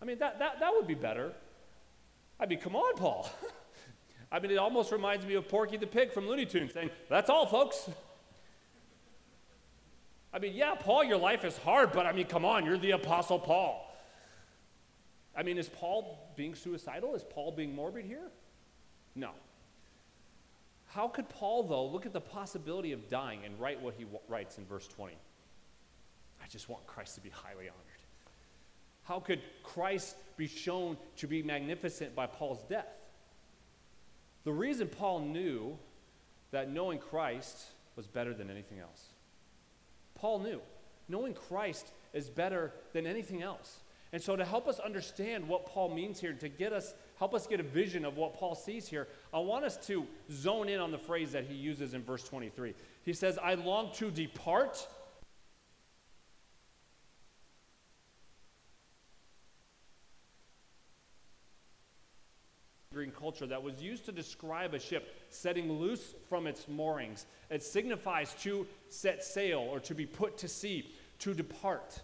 I 0.00 0.06
mean, 0.06 0.18
that, 0.18 0.38
that, 0.38 0.60
that 0.60 0.72
would 0.72 0.86
be 0.86 0.94
better. 0.94 1.32
I 2.40 2.46
mean, 2.46 2.58
come 2.58 2.74
on, 2.74 2.96
Paul. 2.96 3.30
I 4.32 4.40
mean, 4.40 4.50
it 4.50 4.56
almost 4.56 4.90
reminds 4.90 5.26
me 5.26 5.34
of 5.34 5.46
Porky 5.48 5.76
the 5.76 5.86
Pig 5.86 6.12
from 6.12 6.26
Looney 6.26 6.46
Tunes 6.46 6.72
saying, 6.72 6.90
That's 7.10 7.28
all, 7.28 7.46
folks. 7.46 7.90
I 10.32 10.38
mean, 10.38 10.54
yeah, 10.54 10.74
Paul, 10.74 11.04
your 11.04 11.18
life 11.18 11.44
is 11.44 11.58
hard, 11.58 11.92
but 11.92 12.06
I 12.06 12.12
mean, 12.12 12.24
come 12.24 12.46
on, 12.46 12.64
you're 12.64 12.78
the 12.78 12.92
Apostle 12.92 13.38
Paul. 13.38 13.91
I 15.36 15.42
mean, 15.42 15.58
is 15.58 15.68
Paul 15.68 16.18
being 16.36 16.54
suicidal? 16.54 17.14
Is 17.14 17.24
Paul 17.24 17.52
being 17.52 17.74
morbid 17.74 18.04
here? 18.04 18.28
No. 19.14 19.30
How 20.88 21.08
could 21.08 21.28
Paul, 21.28 21.62
though, 21.62 21.86
look 21.86 22.04
at 22.04 22.12
the 22.12 22.20
possibility 22.20 22.92
of 22.92 23.08
dying 23.08 23.40
and 23.44 23.58
write 23.58 23.80
what 23.80 23.94
he 23.94 24.04
w- 24.04 24.20
writes 24.28 24.58
in 24.58 24.66
verse 24.66 24.86
20? 24.88 25.14
I 26.42 26.46
just 26.48 26.68
want 26.68 26.86
Christ 26.86 27.14
to 27.14 27.22
be 27.22 27.30
highly 27.30 27.68
honored. 27.68 27.92
How 29.04 29.20
could 29.20 29.40
Christ 29.62 30.16
be 30.36 30.46
shown 30.46 30.96
to 31.16 31.26
be 31.26 31.42
magnificent 31.42 32.14
by 32.14 32.26
Paul's 32.26 32.62
death? 32.68 33.00
The 34.44 34.52
reason 34.52 34.88
Paul 34.88 35.20
knew 35.20 35.78
that 36.50 36.70
knowing 36.70 36.98
Christ 36.98 37.58
was 37.96 38.06
better 38.06 38.34
than 38.34 38.50
anything 38.50 38.78
else. 38.78 39.06
Paul 40.14 40.40
knew 40.40 40.60
knowing 41.08 41.34
Christ 41.34 41.86
is 42.12 42.30
better 42.30 42.72
than 42.92 43.06
anything 43.06 43.42
else. 43.42 43.80
And 44.12 44.22
so, 44.22 44.36
to 44.36 44.44
help 44.44 44.68
us 44.68 44.78
understand 44.78 45.48
what 45.48 45.64
Paul 45.64 45.88
means 45.94 46.20
here, 46.20 46.34
to 46.34 46.48
get 46.48 46.74
us, 46.74 46.92
help 47.18 47.34
us 47.34 47.46
get 47.46 47.60
a 47.60 47.62
vision 47.62 48.04
of 48.04 48.18
what 48.18 48.34
Paul 48.34 48.54
sees 48.54 48.86
here, 48.86 49.08
I 49.32 49.38
want 49.38 49.64
us 49.64 49.78
to 49.86 50.06
zone 50.30 50.68
in 50.68 50.80
on 50.80 50.90
the 50.90 50.98
phrase 50.98 51.32
that 51.32 51.44
he 51.44 51.54
uses 51.54 51.94
in 51.94 52.02
verse 52.02 52.22
23. 52.22 52.74
He 53.04 53.14
says, 53.14 53.38
I 53.42 53.54
long 53.54 53.90
to 53.94 54.10
depart. 54.10 54.86
Culture 63.18 63.46
that 63.46 63.62
was 63.62 63.80
used 63.80 64.04
to 64.04 64.12
describe 64.12 64.74
a 64.74 64.78
ship 64.78 65.14
setting 65.30 65.72
loose 65.72 66.14
from 66.28 66.46
its 66.46 66.68
moorings. 66.68 67.26
It 67.50 67.62
signifies 67.62 68.34
to 68.42 68.66
set 68.90 69.24
sail 69.24 69.60
or 69.60 69.80
to 69.80 69.94
be 69.94 70.06
put 70.06 70.36
to 70.38 70.48
sea, 70.48 70.92
to 71.20 71.32
depart. 71.32 72.00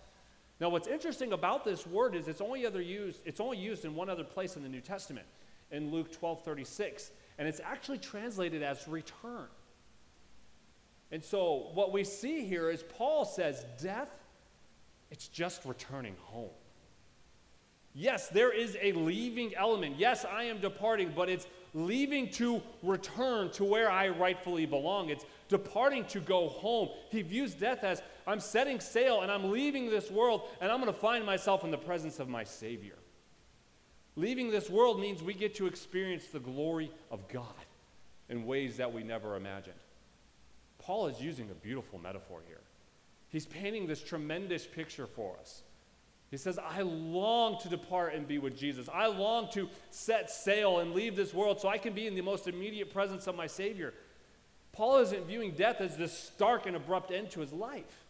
Now, 0.61 0.71
what's 0.71 0.88
interesting 0.88 1.33
about 1.33 1.65
this 1.65 1.87
word 1.87 2.15
is 2.15 2.27
it's 2.27 2.41
only 2.41 2.67
other 2.67 2.81
used, 2.81 3.21
it's 3.25 3.41
only 3.41 3.59
used 3.59 3.85
in 3.85 3.95
one 3.95 4.11
other 4.11 4.25
place 4.25 4.57
in 4.57 4.62
the 4.62 4.69
New 4.69 4.81
Testament, 4.81 5.27
in 5.71 5.91
Luke 5.91 6.11
12 6.11 6.45
36. 6.45 7.11
And 7.38 7.47
it's 7.47 7.61
actually 7.61 7.99
translated 7.99 8.62
as 8.62 8.88
return. 8.88 9.47
And 11.12 11.23
so 11.23 11.71
what 11.75 11.93
we 11.93 12.05
see 12.05 12.45
here 12.45 12.71
is 12.71 12.83
Paul 12.83 13.25
says, 13.25 13.65
death, 13.81 14.11
it's 15.11 15.29
just 15.29 15.65
returning 15.65 16.17
home. 16.25 16.50
Yes, 17.95 18.29
there 18.29 18.53
is 18.53 18.77
a 18.81 18.93
leaving 18.93 19.55
element. 19.55 19.97
Yes, 19.99 20.25
I 20.25 20.45
am 20.45 20.61
departing, 20.61 21.12
but 21.17 21.29
it's 21.29 21.47
leaving 21.75 22.31
to 22.33 22.61
return 22.83 23.50
to 23.53 23.65
where 23.65 23.91
I 23.91 24.09
rightfully 24.09 24.67
belong. 24.67 25.09
It's 25.09 25.25
departing 25.49 26.05
to 26.07 26.21
go 26.21 26.49
home. 26.49 26.88
He 27.11 27.23
views 27.23 27.55
death 27.55 27.85
as 27.85 28.02
I'm 28.26 28.40
setting 28.40 28.81
sail 28.81 29.23
and 29.23 29.33
I'm 29.33 29.50
leaving 29.50 29.90
this 29.90 30.11
world 30.11 30.43
and 30.61 30.71
I'm 30.71 30.81
going 30.81 30.93
to 30.93 30.99
find 30.99 31.25
myself 31.25 31.64
in 31.64 31.71
the 31.71 31.78
presence 31.78 32.21
of 32.21 32.28
my 32.28 32.45
Savior. 32.45 32.99
Leaving 34.17 34.50
this 34.50 34.69
world 34.69 35.00
means 35.00 35.23
we 35.23 35.35
get 35.35 35.55
to 35.57 35.67
experience 35.67 36.26
the 36.26 36.40
glory 36.40 36.90
of 37.11 37.28
God 37.28 37.45
in 38.28 38.47
ways 38.47 38.76
that 38.76 38.93
we 38.93 39.02
never 39.02 39.37
imagined. 39.37 39.78
Paul 40.78 41.07
is 41.07 41.21
using 41.21 41.50
a 41.50 41.55
beautiful 41.55 41.99
metaphor 41.99 42.40
here. 42.47 42.61
He's 43.28 43.47
painting 43.47 43.87
this 43.87 44.02
tremendous 44.02 44.67
picture 44.67 45.07
for 45.07 45.37
us. 45.40 45.62
He 46.31 46.37
says, 46.37 46.59
I 46.59 46.83
long 46.83 47.59
to 47.61 47.69
depart 47.69 48.14
and 48.14 48.28
be 48.28 48.38
with 48.38 48.57
Jesus. 48.57 48.88
I 48.93 49.07
long 49.07 49.50
to 49.52 49.69
set 49.90 50.31
sail 50.31 50.81
and 50.81 50.93
leave 50.93 51.17
this 51.17 51.33
world 51.33 51.61
so 51.61 51.69
I 51.69 51.78
can 51.78 51.95
be 51.95 52.07
in 52.07 52.14
the 52.14 52.21
most 52.21 52.49
immediate 52.49 52.93
presence 52.93 53.26
of 53.26 53.35
my 53.35 53.47
Savior. 53.47 53.95
Paul 54.79 54.99
isn't 54.99 55.27
viewing 55.27 55.55
death 55.57 55.81
as 55.81 55.97
this 55.97 56.17
stark 56.17 56.67
and 56.67 56.77
abrupt 56.77 57.11
end 57.11 57.31
to 57.31 57.41
his 57.41 57.53
life. 57.53 58.07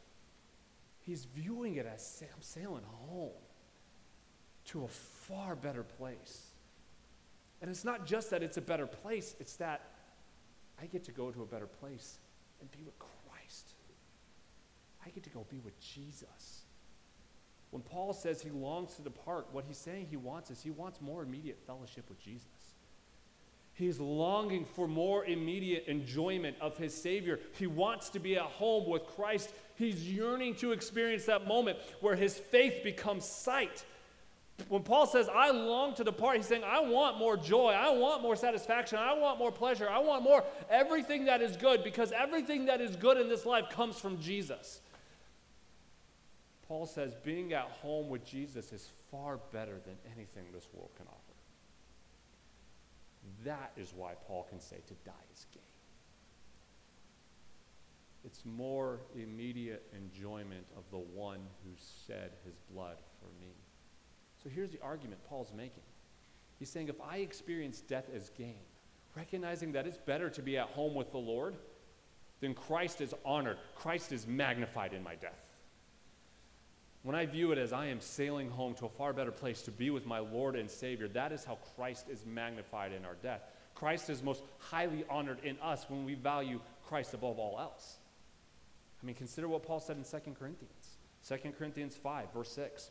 He's 1.00 1.24
viewing 1.24 1.76
it 1.76 1.86
as 1.86 2.22
I'm 2.22 2.42
sailing 2.42 2.82
home 3.08 3.30
to 4.66 4.84
a 4.84 4.88
far 4.88 5.56
better 5.56 5.82
place. 5.82 6.42
And 7.62 7.70
it's 7.70 7.86
not 7.86 8.04
just 8.04 8.28
that 8.32 8.42
it's 8.42 8.58
a 8.58 8.60
better 8.60 8.86
place, 8.86 9.34
it's 9.40 9.56
that 9.56 9.80
I 10.78 10.84
get 10.84 11.04
to 11.04 11.10
go 11.10 11.30
to 11.30 11.40
a 11.40 11.46
better 11.46 11.66
place 11.66 12.18
and 12.60 12.70
be 12.70 12.82
with 12.84 12.98
Christ. 12.98 13.70
I 15.06 15.08
get 15.08 15.24
to 15.24 15.30
go 15.30 15.46
be 15.48 15.60
with 15.60 15.80
Jesus. 15.80 16.64
When 17.70 17.82
Paul 17.82 18.12
says 18.12 18.42
he 18.42 18.50
longs 18.50 18.94
to 18.96 19.02
depart, 19.02 19.46
what 19.52 19.64
he's 19.66 19.78
saying 19.78 20.08
he 20.10 20.18
wants 20.18 20.50
is 20.50 20.60
he 20.60 20.70
wants 20.70 21.00
more 21.00 21.22
immediate 21.22 21.60
fellowship 21.66 22.04
with 22.10 22.22
Jesus. 22.22 22.44
He's 23.78 24.00
longing 24.00 24.64
for 24.64 24.88
more 24.88 25.24
immediate 25.24 25.84
enjoyment 25.86 26.56
of 26.60 26.76
his 26.76 26.92
Savior. 26.92 27.38
He 27.56 27.68
wants 27.68 28.08
to 28.10 28.18
be 28.18 28.34
at 28.34 28.42
home 28.42 28.90
with 28.90 29.06
Christ. 29.06 29.50
He's 29.76 30.10
yearning 30.12 30.56
to 30.56 30.72
experience 30.72 31.26
that 31.26 31.46
moment 31.46 31.78
where 32.00 32.16
his 32.16 32.36
faith 32.36 32.82
becomes 32.82 33.24
sight. 33.24 33.84
When 34.68 34.82
Paul 34.82 35.06
says, 35.06 35.28
I 35.32 35.52
long 35.52 35.94
to 35.94 36.02
depart, 36.02 36.38
he's 36.38 36.46
saying, 36.46 36.64
I 36.66 36.80
want 36.80 37.18
more 37.18 37.36
joy. 37.36 37.70
I 37.70 37.90
want 37.90 38.20
more 38.20 38.34
satisfaction. 38.34 38.98
I 38.98 39.12
want 39.12 39.38
more 39.38 39.52
pleasure. 39.52 39.88
I 39.88 40.00
want 40.00 40.24
more 40.24 40.42
everything 40.68 41.26
that 41.26 41.40
is 41.40 41.56
good 41.56 41.84
because 41.84 42.10
everything 42.10 42.64
that 42.64 42.80
is 42.80 42.96
good 42.96 43.16
in 43.16 43.28
this 43.28 43.46
life 43.46 43.70
comes 43.70 43.96
from 43.96 44.20
Jesus. 44.20 44.80
Paul 46.66 46.84
says, 46.84 47.14
being 47.24 47.52
at 47.52 47.70
home 47.80 48.08
with 48.08 48.24
Jesus 48.26 48.72
is 48.72 48.90
far 49.12 49.38
better 49.52 49.78
than 49.86 49.94
anything 50.16 50.46
this 50.52 50.66
world 50.74 50.90
can 50.96 51.06
offer. 51.06 51.27
That 53.44 53.72
is 53.76 53.92
why 53.94 54.12
Paul 54.26 54.46
can 54.48 54.60
say 54.60 54.76
to 54.86 54.94
die 55.04 55.12
is 55.32 55.46
gain. 55.52 55.62
It's 58.24 58.44
more 58.44 59.00
immediate 59.14 59.86
enjoyment 59.96 60.66
of 60.76 60.84
the 60.90 60.98
one 60.98 61.40
who 61.64 61.70
shed 62.06 62.32
his 62.44 62.54
blood 62.70 62.96
for 63.20 63.28
me. 63.40 63.52
So 64.42 64.48
here's 64.48 64.70
the 64.70 64.80
argument 64.82 65.22
Paul's 65.28 65.52
making. 65.56 65.82
He's 66.58 66.68
saying 66.68 66.88
if 66.88 67.00
I 67.00 67.18
experience 67.18 67.80
death 67.80 68.06
as 68.14 68.30
gain, 68.30 68.60
recognizing 69.16 69.72
that 69.72 69.86
it's 69.86 69.98
better 69.98 70.28
to 70.30 70.42
be 70.42 70.58
at 70.58 70.68
home 70.68 70.94
with 70.94 71.12
the 71.12 71.18
Lord, 71.18 71.54
then 72.40 72.54
Christ 72.54 73.00
is 73.00 73.14
honored, 73.24 73.58
Christ 73.74 74.12
is 74.12 74.26
magnified 74.26 74.92
in 74.92 75.02
my 75.02 75.14
death. 75.14 75.47
When 77.02 77.14
I 77.14 77.26
view 77.26 77.52
it 77.52 77.58
as 77.58 77.72
I 77.72 77.86
am 77.86 78.00
sailing 78.00 78.50
home 78.50 78.74
to 78.74 78.86
a 78.86 78.88
far 78.88 79.12
better 79.12 79.30
place 79.30 79.62
to 79.62 79.70
be 79.70 79.90
with 79.90 80.04
my 80.04 80.18
Lord 80.18 80.56
and 80.56 80.70
Savior, 80.70 81.08
that 81.08 81.32
is 81.32 81.44
how 81.44 81.58
Christ 81.76 82.06
is 82.10 82.26
magnified 82.26 82.92
in 82.92 83.04
our 83.04 83.14
death. 83.22 83.42
Christ 83.74 84.10
is 84.10 84.22
most 84.22 84.42
highly 84.58 85.04
honored 85.08 85.38
in 85.44 85.56
us 85.60 85.86
when 85.88 86.04
we 86.04 86.14
value 86.14 86.60
Christ 86.88 87.14
above 87.14 87.38
all 87.38 87.58
else. 87.60 87.98
I 89.00 89.06
mean, 89.06 89.14
consider 89.14 89.46
what 89.48 89.62
Paul 89.62 89.78
said 89.78 89.96
in 89.96 90.02
2 90.02 90.32
Corinthians. 90.38 90.96
2 91.28 91.36
Corinthians 91.56 91.94
5, 91.96 92.32
verse 92.32 92.50
6. 92.50 92.90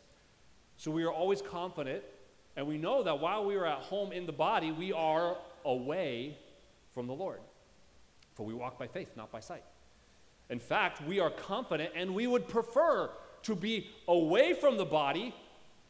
So 0.77 0.91
we 0.91 1.03
are 1.03 1.11
always 1.11 1.41
confident, 1.41 2.03
and 2.55 2.65
we 2.67 2.77
know 2.77 3.03
that 3.03 3.19
while 3.19 3.45
we 3.45 3.55
are 3.55 3.65
at 3.65 3.79
home 3.79 4.13
in 4.13 4.25
the 4.25 4.31
body, 4.31 4.71
we 4.71 4.93
are 4.93 5.35
away 5.65 6.37
from 6.93 7.07
the 7.07 7.13
Lord. 7.13 7.41
For 8.35 8.45
we 8.45 8.53
walk 8.53 8.79
by 8.79 8.87
faith, 8.87 9.09
not 9.17 9.31
by 9.31 9.41
sight. 9.41 9.63
In 10.49 10.59
fact, 10.59 11.05
we 11.05 11.19
are 11.19 11.29
confident 11.29 11.91
and 11.95 12.15
we 12.15 12.27
would 12.27 12.47
prefer 12.47 13.09
to 13.43 13.55
be 13.55 13.89
away 14.07 14.53
from 14.53 14.77
the 14.77 14.85
body 14.85 15.33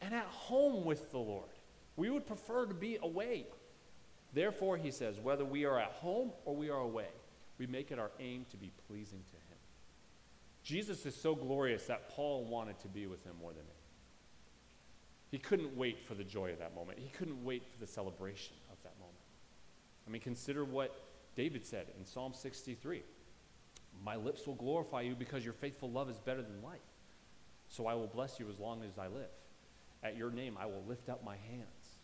and 0.00 0.14
at 0.14 0.26
home 0.26 0.84
with 0.84 1.10
the 1.10 1.18
Lord. 1.18 1.48
We 1.96 2.10
would 2.10 2.26
prefer 2.26 2.66
to 2.66 2.74
be 2.74 2.98
away. 3.02 3.46
Therefore, 4.32 4.76
he 4.76 4.90
says, 4.90 5.16
whether 5.20 5.44
we 5.44 5.64
are 5.64 5.78
at 5.78 5.92
home 5.92 6.32
or 6.44 6.54
we 6.54 6.70
are 6.70 6.80
away, 6.80 7.08
we 7.58 7.66
make 7.66 7.90
it 7.90 7.98
our 7.98 8.10
aim 8.20 8.46
to 8.50 8.56
be 8.56 8.70
pleasing 8.86 9.20
to 9.30 9.36
him. 9.36 9.58
Jesus 10.62 11.06
is 11.06 11.14
so 11.16 11.34
glorious 11.34 11.86
that 11.86 12.10
Paul 12.10 12.44
wanted 12.44 12.78
to 12.80 12.88
be 12.88 13.06
with 13.06 13.24
him 13.24 13.32
more 13.40 13.52
than 13.52 13.64
me. 13.64 13.72
He 15.30 15.38
couldn't 15.38 15.76
wait 15.76 15.98
for 16.06 16.14
the 16.14 16.24
joy 16.24 16.52
of 16.52 16.58
that 16.58 16.74
moment. 16.74 16.98
He 16.98 17.08
couldn't 17.08 17.42
wait 17.44 17.62
for 17.70 17.78
the 17.78 17.86
celebration 17.86 18.54
of 18.70 18.76
that 18.82 18.98
moment. 18.98 19.16
I 20.06 20.10
mean, 20.10 20.22
consider 20.22 20.64
what 20.64 20.94
David 21.36 21.66
said 21.66 21.86
in 21.98 22.04
Psalm 22.04 22.32
63 22.34 23.02
My 24.04 24.16
lips 24.16 24.46
will 24.46 24.54
glorify 24.54 25.02
you 25.02 25.14
because 25.14 25.44
your 25.44 25.52
faithful 25.52 25.90
love 25.90 26.08
is 26.08 26.18
better 26.18 26.42
than 26.42 26.62
life. 26.62 26.80
So 27.68 27.86
I 27.86 27.94
will 27.94 28.06
bless 28.06 28.40
you 28.40 28.48
as 28.48 28.58
long 28.58 28.82
as 28.82 28.98
I 28.98 29.08
live. 29.08 29.30
At 30.02 30.16
your 30.16 30.30
name 30.30 30.56
I 30.58 30.66
will 30.66 30.84
lift 30.86 31.08
up 31.08 31.24
my 31.24 31.36
hands. 31.36 31.96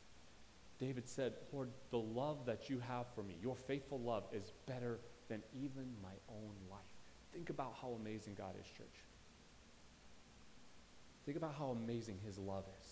David 0.79 1.09
said, 1.09 1.35
Lord, 1.53 1.71
the 1.91 1.99
love 1.99 2.47
that 2.47 2.69
you 2.69 2.81
have 2.81 3.07
for 3.15 3.23
me, 3.23 3.37
your 3.41 3.55
faithful 3.55 4.01
love, 4.01 4.25
is 4.33 4.53
better 4.67 4.99
than 5.29 5.43
even 5.55 5.87
my 6.03 6.15
own 6.29 6.53
life. 6.71 6.81
Think 7.33 7.51
about 7.51 7.75
how 7.81 7.97
amazing 8.01 8.35
God 8.37 8.55
is, 8.61 8.67
church. 8.67 8.87
Think 11.25 11.39
about 11.39 11.55
how 11.59 11.71
amazing 11.71 12.19
his 12.25 12.39
love 12.39 12.65
is. 12.81 12.87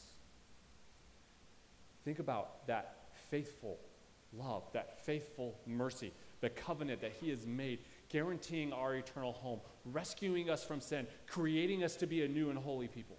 Think 2.04 2.18
about 2.18 2.66
that 2.66 3.10
faithful 3.30 3.78
love, 4.32 4.62
that 4.72 5.04
faithful 5.04 5.58
mercy, 5.66 6.12
the 6.40 6.50
covenant 6.50 7.00
that 7.02 7.12
he 7.20 7.28
has 7.30 7.46
made 7.46 7.80
guaranteeing 8.12 8.72
our 8.72 8.94
eternal 8.94 9.32
home, 9.32 9.60
rescuing 9.86 10.50
us 10.50 10.62
from 10.62 10.80
sin, 10.80 11.06
creating 11.26 11.82
us 11.82 11.96
to 11.96 12.06
be 12.06 12.22
a 12.22 12.28
new 12.28 12.50
and 12.50 12.58
holy 12.58 12.86
people. 12.86 13.16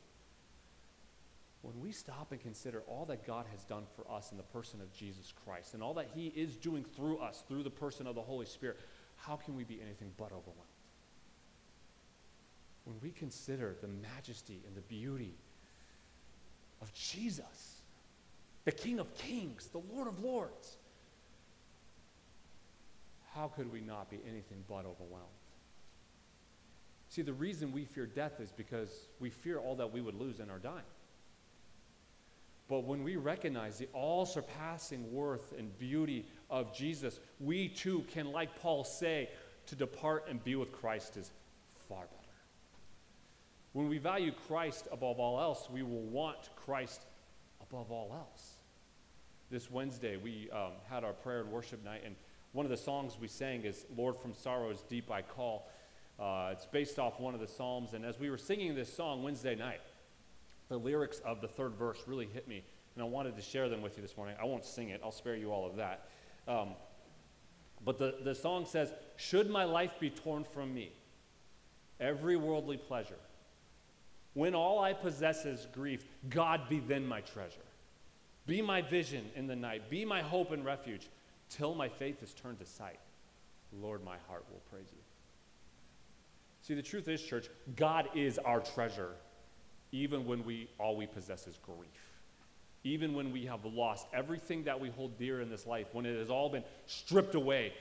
When 1.64 1.80
we 1.80 1.92
stop 1.92 2.32
and 2.32 2.40
consider 2.40 2.84
all 2.88 3.06
that 3.06 3.26
God 3.26 3.46
has 3.52 3.64
done 3.64 3.86
for 3.96 4.10
us 4.12 4.32
in 4.32 4.38
the 4.38 4.44
person 4.44 4.82
of 4.82 4.94
Jesus 4.94 5.34
Christ 5.46 5.74
and 5.74 5.82
all 5.82 5.94
that 5.96 6.10
He 6.14 6.28
is 6.28 6.56
doing 6.56 6.84
through 6.84 7.18
us 7.18 7.44
through 7.48 7.64
the 7.64 7.70
person 7.70 8.06
of 8.06 8.16
the 8.16 8.22
Holy 8.22 8.46
Spirit, 8.46 8.80
how 9.16 9.36
can 9.36 9.56
we 9.56 9.64
be 9.64 9.82
anything 9.82 10.12
but 10.18 10.28
overwhelmed? 10.28 10.70
When 12.84 12.98
we 13.02 13.12
consider 13.12 13.78
the 13.82 13.88
majesty 13.88 14.62
and 14.68 14.76
the 14.76 14.82
beauty 14.82 15.36
of 16.82 16.94
Jesus, 16.94 17.82
the 18.66 18.72
King 18.72 19.00
of 19.00 19.14
Kings, 19.16 19.68
the 19.68 19.82
Lord 19.94 20.08
of 20.08 20.20
Lords. 20.20 20.78
How 23.36 23.48
could 23.48 23.72
we 23.72 23.82
not 23.82 24.10
be 24.10 24.20
anything 24.28 24.64
but 24.68 24.86
overwhelmed? 24.86 25.28
See, 27.10 27.22
the 27.22 27.34
reason 27.34 27.72
we 27.72 27.86
fear 27.86 28.06
death 28.06 28.40
is 28.40 28.52
because 28.52 28.90
we 29.20 29.30
fear 29.30 29.60
all 29.60 29.76
that 29.76 29.92
we 29.92 30.02
would 30.02 30.16
lose 30.16 30.40
in 30.40 30.50
our 30.50 30.60
dying. 30.60 30.82
But 32.68 32.86
when 32.86 33.04
we 33.04 33.18
recognize 33.18 33.78
the 33.78 33.88
all 33.94 34.26
surpassing 34.26 35.14
worth 35.14 35.54
and 35.58 35.78
beauty 35.78 36.26
of 36.50 36.74
Jesus, 36.76 37.20
we 37.40 37.68
too 37.68 38.04
can, 38.12 38.32
like 38.32 38.60
Paul, 38.60 38.84
say, 38.84 39.30
to 39.68 39.76
depart 39.76 40.26
and 40.30 40.44
be 40.44 40.56
with 40.56 40.72
Christ 40.72 41.18
is 41.18 41.32
far 41.88 42.06
better. 42.06 42.24
When 43.74 43.90
we 43.90 43.98
value 43.98 44.32
Christ 44.48 44.88
above 44.92 45.20
all 45.20 45.40
else, 45.40 45.70
we 45.72 45.84
will 45.84 46.04
want 46.04 46.50
Christ 46.56 47.06
above 47.62 47.92
all 47.92 48.12
else. 48.14 48.54
This 49.50 49.70
Wednesday, 49.70 50.18
we 50.18 50.50
um, 50.52 50.72
had 50.90 51.04
our 51.04 51.14
prayer 51.14 51.42
and 51.42 51.52
worship 51.52 51.84
night, 51.84 52.02
and 52.06 52.16
one 52.54 52.68
of 52.68 52.70
the 52.70 52.78
songs 52.78 53.18
we 53.20 53.28
sang 53.28 53.64
is 53.64 53.86
Lord 53.98 54.16
from 54.16 54.34
Sorrows 54.34 54.84
Deep 54.88 55.12
I 55.12 55.24
Call. 55.24 55.68
Uh, 56.20 56.50
it's 56.52 56.68
based 56.68 57.00
off 57.00 57.20
one 57.20 57.34
of 57.34 57.40
the 57.40 57.48
Psalms, 57.48 57.94
and 57.94 58.06
as 58.06 58.20
we 58.20 58.30
were 58.30 58.38
singing 58.38 58.76
this 58.76 58.94
song 58.94 59.24
Wednesday 59.24 59.56
night, 59.56 59.82
the 60.70 60.78
lyrics 60.78 61.20
of 61.26 61.42
the 61.42 61.48
third 61.48 61.74
verse 61.74 62.04
really 62.06 62.28
hit 62.32 62.48
me, 62.48 62.64
and 62.94 63.04
I 63.04 63.08
wanted 63.08 63.36
to 63.36 63.42
share 63.42 63.70
them 63.70 63.82
with 63.82 63.98
you 63.98 64.04
this 64.04 64.16
morning. 64.16 64.36
I 64.40 64.46
won't 64.46 64.64
sing 64.64 64.90
it, 64.90 65.02
I'll 65.04 65.12
spare 65.12 65.36
you 65.36 65.52
all 65.52 65.66
of 65.66 65.78
that. 65.78 66.08
Um, 66.48 66.70
but 67.84 67.98
the, 67.98 68.18
the 68.24 68.36
song 68.36 68.68
says, 68.68 68.94
Should 69.18 69.50
my 69.50 69.64
life 69.64 69.94
be 70.00 70.12
torn 70.12 70.44
from 70.44 70.76
me, 70.76 70.92
every 72.00 72.36
worldly 72.36 72.78
pleasure, 72.78 73.20
when 74.36 74.54
all 74.54 74.80
I 74.80 74.94
possess 74.94 75.46
is 75.46 75.68
grief, 75.74 76.06
God 76.30 76.70
be 76.70 76.80
then 76.80 77.08
my 77.08 77.22
treasure. 77.22 77.58
Be 78.46 78.62
my 78.62 78.84
vision 78.84 79.26
in 79.36 79.48
the 79.48 79.56
night, 79.56 79.90
be 79.90 80.06
my 80.06 80.22
hope 80.22 80.52
and 80.52 80.64
refuge, 80.64 81.10
till 81.56 81.76
my 81.76 81.90
faith 81.90 82.22
is 82.24 82.34
turned 82.34 82.60
to 82.60 82.66
sight. 82.66 83.00
Lord, 83.72 84.04
my 84.04 84.18
heart 84.28 84.46
will 84.52 84.62
praise 84.70 84.88
you. 84.92 85.00
See, 86.62 86.74
the 86.76 86.82
truth 86.82 87.08
is, 87.08 87.22
church, 87.22 87.50
God 87.76 88.10
is 88.16 88.38
our 88.40 88.62
treasure, 88.62 89.12
even 89.92 90.26
when 90.26 90.46
we 90.46 90.70
all 90.80 90.96
we 90.96 91.06
possess 91.06 91.48
is 91.48 91.58
grief. 91.58 91.90
Even 92.86 93.14
when 93.14 93.32
we 93.32 93.46
have 93.46 93.64
lost 93.66 94.08
everything 94.14 94.64
that 94.64 94.80
we 94.80 94.90
hold 94.90 95.18
dear 95.18 95.42
in 95.42 95.50
this 95.50 95.66
life, 95.66 95.88
when 95.94 96.06
it 96.06 96.18
has 96.18 96.30
all 96.30 96.50
been 96.50 96.64
stripped 96.86 97.36
away, 97.36 97.74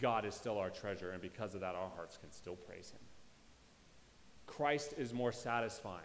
God 0.00 0.24
is 0.24 0.34
still 0.34 0.58
our 0.58 0.70
treasure, 0.70 1.10
and 1.10 1.20
because 1.20 1.54
of 1.54 1.60
that, 1.60 1.74
our 1.74 1.90
hearts 1.96 2.16
can 2.16 2.30
still 2.32 2.56
praise 2.56 2.90
Him. 2.90 3.00
Christ 4.46 4.94
is 4.96 5.12
more 5.12 5.32
satisfying 5.32 6.00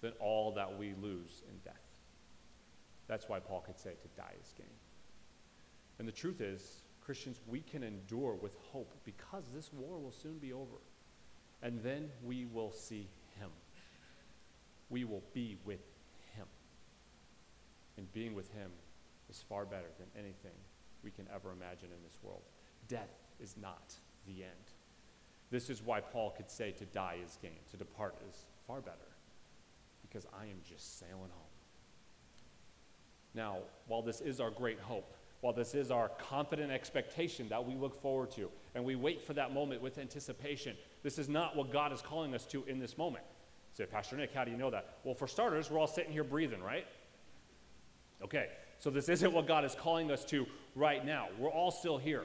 than 0.00 0.12
all 0.20 0.52
that 0.52 0.78
we 0.78 0.94
lose 1.00 1.42
in 1.48 1.58
death. 1.64 1.74
That's 3.08 3.28
why 3.28 3.40
Paul 3.40 3.60
could 3.60 3.78
say 3.78 3.90
to 3.90 4.08
die 4.16 4.34
is 4.42 4.52
gain. 4.56 4.66
And 5.98 6.06
the 6.06 6.12
truth 6.12 6.40
is, 6.40 6.82
Christians, 7.04 7.40
we 7.46 7.60
can 7.60 7.82
endure 7.82 8.34
with 8.34 8.56
hope 8.72 8.92
because 9.04 9.44
this 9.54 9.72
war 9.72 9.98
will 9.98 10.12
soon 10.12 10.38
be 10.38 10.52
over. 10.52 10.80
And 11.62 11.80
then 11.82 12.10
we 12.24 12.46
will 12.46 12.72
see 12.72 13.08
him. 13.38 13.50
We 14.90 15.04
will 15.04 15.22
be 15.32 15.56
with 15.64 15.80
him. 16.36 16.46
And 17.96 18.12
being 18.12 18.34
with 18.34 18.52
him 18.52 18.70
is 19.30 19.42
far 19.48 19.64
better 19.64 19.88
than 19.98 20.08
anything 20.16 20.52
we 21.02 21.10
can 21.10 21.26
ever 21.34 21.52
imagine 21.52 21.88
in 21.96 22.02
this 22.04 22.18
world. 22.22 22.42
Death 22.88 23.22
is 23.40 23.56
not 23.60 23.94
the 24.26 24.42
end. 24.42 24.52
This 25.50 25.70
is 25.70 25.82
why 25.82 26.00
Paul 26.00 26.30
could 26.36 26.50
say 26.50 26.72
to 26.72 26.84
die 26.86 27.18
is 27.24 27.38
gain, 27.40 27.58
to 27.70 27.76
depart 27.76 28.16
is 28.28 28.46
far 28.66 28.80
better, 28.80 28.96
because 30.02 30.26
I 30.36 30.46
am 30.46 30.58
just 30.68 30.98
sailing 30.98 31.30
home. 31.30 31.54
Now, 33.34 33.58
while 33.86 34.02
this 34.02 34.20
is 34.20 34.40
our 34.40 34.50
great 34.50 34.80
hope, 34.80 35.14
while 35.40 35.52
this 35.52 35.74
is 35.74 35.90
our 35.90 36.08
confident 36.18 36.70
expectation 36.70 37.48
that 37.48 37.64
we 37.64 37.74
look 37.74 38.00
forward 38.00 38.30
to, 38.32 38.50
and 38.74 38.84
we 38.84 38.94
wait 38.94 39.22
for 39.22 39.34
that 39.34 39.52
moment 39.52 39.82
with 39.82 39.98
anticipation, 39.98 40.76
this 41.02 41.18
is 41.18 41.28
not 41.28 41.56
what 41.56 41.72
God 41.72 41.92
is 41.92 42.02
calling 42.02 42.34
us 42.34 42.44
to 42.46 42.64
in 42.64 42.78
this 42.78 42.96
moment. 42.98 43.24
Say, 43.74 43.84
Pastor 43.84 44.16
Nick, 44.16 44.32
how 44.32 44.44
do 44.44 44.50
you 44.50 44.56
know 44.56 44.70
that? 44.70 44.98
Well, 45.04 45.14
for 45.14 45.26
starters, 45.26 45.70
we're 45.70 45.78
all 45.78 45.86
sitting 45.86 46.12
here 46.12 46.24
breathing, 46.24 46.62
right? 46.62 46.86
Okay, 48.22 48.48
so 48.78 48.90
this 48.90 49.08
isn't 49.10 49.32
what 49.32 49.46
God 49.46 49.64
is 49.64 49.74
calling 49.74 50.10
us 50.10 50.24
to 50.26 50.46
right 50.74 51.04
now. 51.04 51.28
We're 51.38 51.50
all 51.50 51.70
still 51.70 51.98
here. 51.98 52.24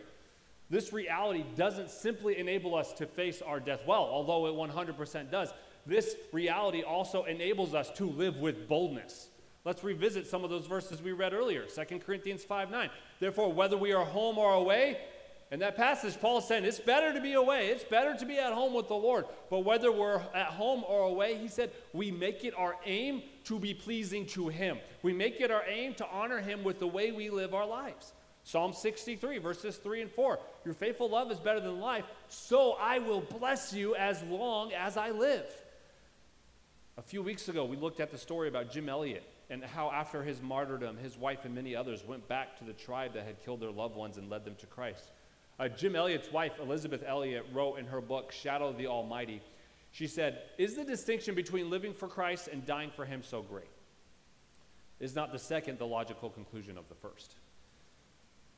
This 0.70 0.94
reality 0.94 1.44
doesn't 1.58 1.90
simply 1.90 2.38
enable 2.38 2.76
us 2.76 2.94
to 2.94 3.06
face 3.06 3.42
our 3.42 3.60
death 3.60 3.82
well, 3.86 4.04
although 4.04 4.48
it 4.48 4.54
100% 4.54 5.30
does. 5.30 5.54
This 5.86 6.16
reality 6.32 6.84
also 6.84 7.26
enables 7.26 7.74
us 7.74 7.90
to 7.92 8.06
live 8.06 8.38
with 8.38 8.70
boldness. 8.70 9.28
Let's 9.64 9.84
revisit 9.84 10.28
some 10.28 10.44
of 10.44 10.50
those 10.50 10.66
verses 10.66 11.02
we 11.02 11.12
read 11.12 11.34
earlier 11.34 11.66
2 11.66 12.00
Corinthians 12.00 12.44
5 12.44 12.72
9. 12.72 12.90
Therefore, 13.20 13.54
whether 13.54 13.78
we 13.78 13.94
are 13.94 14.06
home 14.06 14.38
or 14.38 14.54
away, 14.54 14.98
in 15.52 15.60
that 15.60 15.76
passage, 15.76 16.20
Paul 16.20 16.38
is 16.38 16.46
saying 16.46 16.64
it's 16.64 16.80
better 16.80 17.14
to 17.14 17.20
be 17.20 17.34
away. 17.34 17.68
It's 17.68 17.84
better 17.84 18.16
to 18.16 18.26
be 18.26 18.40
at 18.40 18.54
home 18.54 18.74
with 18.74 18.88
the 18.88 18.96
Lord. 18.96 19.26
But 19.50 19.60
whether 19.60 19.92
we're 19.92 20.22
at 20.34 20.48
home 20.48 20.86
or 20.88 21.02
away, 21.02 21.38
he 21.38 21.50
said, 21.50 21.72
we 21.92 22.10
make 22.10 22.46
it 22.46 22.54
our 22.58 22.78
aim 22.86 23.22
to 23.44 23.60
be 23.60 23.74
pleasing 23.74 24.26
to 24.28 24.48
Him. 24.48 24.80
We 25.04 25.12
make 25.12 25.42
it 25.42 25.52
our 25.52 25.64
aim 25.68 25.94
to 25.96 26.08
honor 26.08 26.40
Him 26.40 26.64
with 26.64 26.80
the 26.80 26.88
way 26.88 27.12
we 27.12 27.30
live 27.30 27.54
our 27.54 27.68
lives. 27.68 28.14
Psalm 28.46 28.72
63, 28.72 29.40
verses 29.40 29.76
3 29.76 30.04
and 30.04 30.12
4. 30.12 30.40
Your 30.64 30.74
faithful 30.74 31.10
love 31.10 31.30
is 31.32 31.40
better 31.40 31.60
than 31.60 31.82
life, 31.82 32.06
so 32.30 32.78
I 32.80 33.00
will 33.00 33.22
bless 33.22 33.74
you 33.74 33.94
as 33.96 34.24
long 34.24 34.72
as 34.72 34.96
I 34.96 35.12
live. 35.12 35.46
A 36.98 37.02
few 37.02 37.22
weeks 37.22 37.50
ago, 37.50 37.66
we 37.66 37.76
looked 37.76 38.00
at 38.00 38.10
the 38.10 38.18
story 38.18 38.48
about 38.48 38.72
Jim 38.72 38.88
Elliot 38.88 39.24
and 39.52 39.64
how, 39.64 39.92
after 39.92 40.24
his 40.24 40.42
martyrdom, 40.42 40.98
his 40.98 41.18
wife 41.18 41.44
and 41.44 41.54
many 41.54 41.76
others 41.76 42.06
went 42.08 42.26
back 42.30 42.58
to 42.58 42.64
the 42.64 42.72
tribe 42.72 43.14
that 43.14 43.26
had 43.26 43.44
killed 43.44 43.60
their 43.60 43.70
loved 43.70 43.98
ones 43.98 44.18
and 44.18 44.30
led 44.30 44.46
them 44.46 44.56
to 44.56 44.66
Christ. 44.66 45.12
Uh, 45.60 45.68
Jim 45.68 45.94
Elliot's 45.94 46.32
wife, 46.32 46.54
Elisabeth 46.62 47.04
Elliot, 47.06 47.46
wrote 47.54 47.76
in 47.76 47.86
her 47.86 48.00
book, 48.00 48.32
Shadow 48.32 48.70
of 48.70 48.78
the 48.78 48.88
Almighty, 48.88 49.42
she 49.92 50.08
said, 50.08 50.40
Is 50.58 50.76
the 50.76 50.86
distinction 50.86 51.36
between 51.36 51.70
living 51.70 51.94
for 51.94 52.08
Christ 52.08 52.48
and 52.48 52.66
dying 52.66 52.92
for 52.96 53.04
Him 53.04 53.22
so 53.22 53.42
great? 53.42 53.68
Is 55.02 55.16
not 55.16 55.34
the 55.34 55.40
second 55.40 55.80
the 55.80 55.86
logical 55.86 56.30
conclusion 56.30 56.78
of 56.78 56.88
the 56.88 56.96
first? 56.96 57.36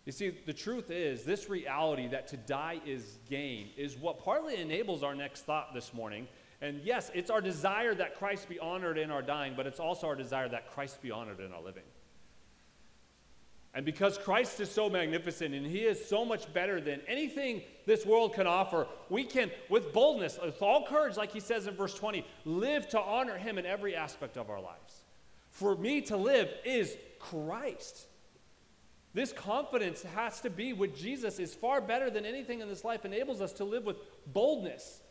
You 0.06 0.12
see, 0.12 0.30
the 0.46 0.54
truth 0.54 0.92
is, 0.92 1.24
this 1.24 1.50
reality 1.50 2.08
that 2.10 2.28
to 2.28 2.38
die 2.38 2.82
is 2.86 3.18
gain 3.30 3.70
is 3.78 3.98
what 3.98 4.24
partly 4.24 4.58
enables 4.58 5.02
our 5.02 5.16
next 5.16 5.42
thought 5.42 5.74
this 5.74 5.94
morning. 5.94 6.28
And 6.64 6.80
yes, 6.82 7.12
it's 7.14 7.30
our 7.30 7.42
desire 7.42 7.94
that 7.94 8.18
Christ 8.18 8.48
be 8.48 8.58
honored 8.58 8.98
in 8.98 9.12
our 9.12 9.22
dying, 9.22 9.54
but 9.58 9.68
it's 9.68 9.82
also 9.82 10.08
our 10.08 10.16
desire 10.16 10.48
that 10.48 10.72
Christ 10.72 11.02
be 11.02 11.12
honored 11.12 11.42
in 11.42 11.52
our 11.52 11.62
living. 11.62 11.84
And 13.74 13.86
because 13.86 14.18
Christ 14.18 14.62
is 14.62 14.72
so 14.72 14.90
magnificent 14.90 15.54
and 15.54 15.66
he 15.66 15.80
is 15.80 16.06
so 16.06 16.24
much 16.24 16.52
better 16.54 16.80
than 16.80 17.02
anything 17.06 17.64
this 17.86 18.06
world 18.06 18.34
can 18.34 18.48
offer, 18.48 18.88
we 19.10 19.26
can, 19.26 19.52
with 19.68 19.92
boldness, 19.92 20.40
with 20.42 20.62
all 20.62 20.86
courage, 20.86 21.18
like 21.18 21.34
he 21.34 21.42
says 21.42 21.68
in 21.68 21.76
verse 21.76 21.96
20, 21.96 22.26
live 22.46 22.88
to 22.90 23.02
honor 23.02 23.38
him 23.38 23.58
in 23.58 23.66
every 23.66 23.94
aspect 23.94 24.38
of 24.38 24.50
our 24.50 24.62
lives. 24.62 25.02
For 25.50 25.76
me 25.76 26.00
to 26.04 26.16
live 26.16 26.50
is 26.64 26.96
Christ. 27.20 28.06
This 29.14 29.34
confidence 29.34 30.04
has 30.16 30.40
to 30.42 30.50
be 30.50 30.72
with 30.72 30.96
Jesus 30.96 31.40
is 31.40 31.54
far 31.54 31.82
better 31.82 32.10
than 32.10 32.26
anything 32.26 32.62
in 32.62 32.70
this 32.70 32.86
life 32.86 33.04
enables 33.04 33.42
us 33.42 33.52
to 33.54 33.66
live 33.66 33.84
with 33.84 33.98
boldness. 34.28 35.02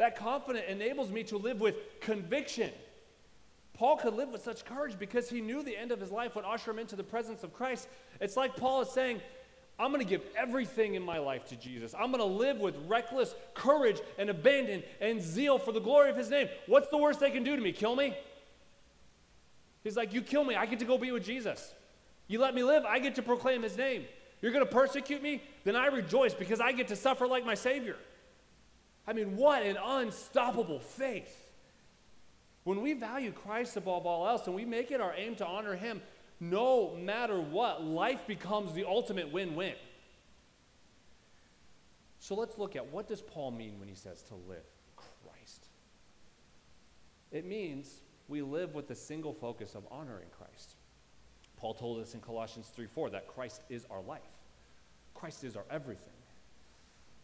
That 0.00 0.16
confidence 0.16 0.64
enables 0.66 1.10
me 1.10 1.24
to 1.24 1.36
live 1.36 1.60
with 1.60 1.76
conviction. 2.00 2.70
Paul 3.74 3.98
could 3.98 4.14
live 4.14 4.30
with 4.30 4.42
such 4.42 4.64
courage 4.64 4.98
because 4.98 5.28
he 5.28 5.42
knew 5.42 5.62
the 5.62 5.76
end 5.76 5.92
of 5.92 6.00
his 6.00 6.10
life 6.10 6.36
would 6.36 6.46
usher 6.46 6.70
him 6.70 6.78
into 6.78 6.96
the 6.96 7.04
presence 7.04 7.44
of 7.44 7.52
Christ. 7.52 7.86
It's 8.18 8.34
like 8.34 8.56
Paul 8.56 8.80
is 8.80 8.88
saying, 8.88 9.20
I'm 9.78 9.92
going 9.92 10.02
to 10.02 10.08
give 10.08 10.22
everything 10.34 10.94
in 10.94 11.02
my 11.02 11.18
life 11.18 11.44
to 11.48 11.56
Jesus. 11.56 11.94
I'm 11.94 12.12
going 12.12 12.22
to 12.22 12.24
live 12.24 12.56
with 12.56 12.76
reckless 12.86 13.34
courage 13.52 14.00
and 14.16 14.30
abandon 14.30 14.84
and 15.02 15.20
zeal 15.20 15.58
for 15.58 15.70
the 15.70 15.80
glory 15.80 16.08
of 16.08 16.16
his 16.16 16.30
name. 16.30 16.48
What's 16.66 16.88
the 16.88 16.96
worst 16.96 17.20
they 17.20 17.30
can 17.30 17.44
do 17.44 17.54
to 17.54 17.60
me? 17.60 17.70
Kill 17.70 17.94
me? 17.94 18.16
He's 19.84 19.98
like, 19.98 20.14
You 20.14 20.22
kill 20.22 20.44
me, 20.44 20.54
I 20.54 20.64
get 20.64 20.78
to 20.78 20.86
go 20.86 20.96
be 20.96 21.12
with 21.12 21.26
Jesus. 21.26 21.74
You 22.26 22.40
let 22.40 22.54
me 22.54 22.62
live, 22.62 22.86
I 22.86 23.00
get 23.00 23.16
to 23.16 23.22
proclaim 23.22 23.62
his 23.62 23.76
name. 23.76 24.06
You're 24.40 24.52
going 24.52 24.64
to 24.64 24.72
persecute 24.72 25.22
me? 25.22 25.42
Then 25.64 25.76
I 25.76 25.88
rejoice 25.88 26.32
because 26.32 26.58
I 26.58 26.72
get 26.72 26.88
to 26.88 26.96
suffer 26.96 27.26
like 27.26 27.44
my 27.44 27.54
Savior. 27.54 27.96
I 29.10 29.12
mean, 29.12 29.36
what 29.36 29.64
an 29.64 29.76
unstoppable 29.76 30.78
faith. 30.78 31.36
When 32.62 32.80
we 32.80 32.92
value 32.92 33.32
Christ 33.32 33.76
above 33.76 34.06
all 34.06 34.28
else 34.28 34.46
and 34.46 34.54
we 34.54 34.64
make 34.64 34.92
it 34.92 35.00
our 35.00 35.12
aim 35.16 35.34
to 35.36 35.46
honor 35.46 35.74
him, 35.74 36.00
no 36.38 36.94
matter 36.94 37.40
what, 37.40 37.82
life 37.82 38.24
becomes 38.28 38.72
the 38.72 38.84
ultimate 38.84 39.32
win 39.32 39.56
win. 39.56 39.74
So 42.20 42.36
let's 42.36 42.56
look 42.56 42.76
at 42.76 42.86
what 42.92 43.08
does 43.08 43.20
Paul 43.20 43.50
mean 43.50 43.80
when 43.80 43.88
he 43.88 43.96
says 43.96 44.22
to 44.28 44.34
live 44.48 44.62
Christ? 44.94 45.66
It 47.32 47.44
means 47.44 47.92
we 48.28 48.42
live 48.42 48.76
with 48.76 48.86
the 48.86 48.94
single 48.94 49.32
focus 49.32 49.74
of 49.74 49.82
honoring 49.90 50.28
Christ. 50.38 50.76
Paul 51.56 51.74
told 51.74 52.00
us 52.00 52.14
in 52.14 52.20
Colossians 52.20 52.68
3 52.76 52.86
4 52.86 53.10
that 53.10 53.26
Christ 53.26 53.62
is 53.68 53.86
our 53.90 54.02
life, 54.02 54.20
Christ 55.14 55.42
is 55.42 55.56
our 55.56 55.64
everything. 55.68 56.19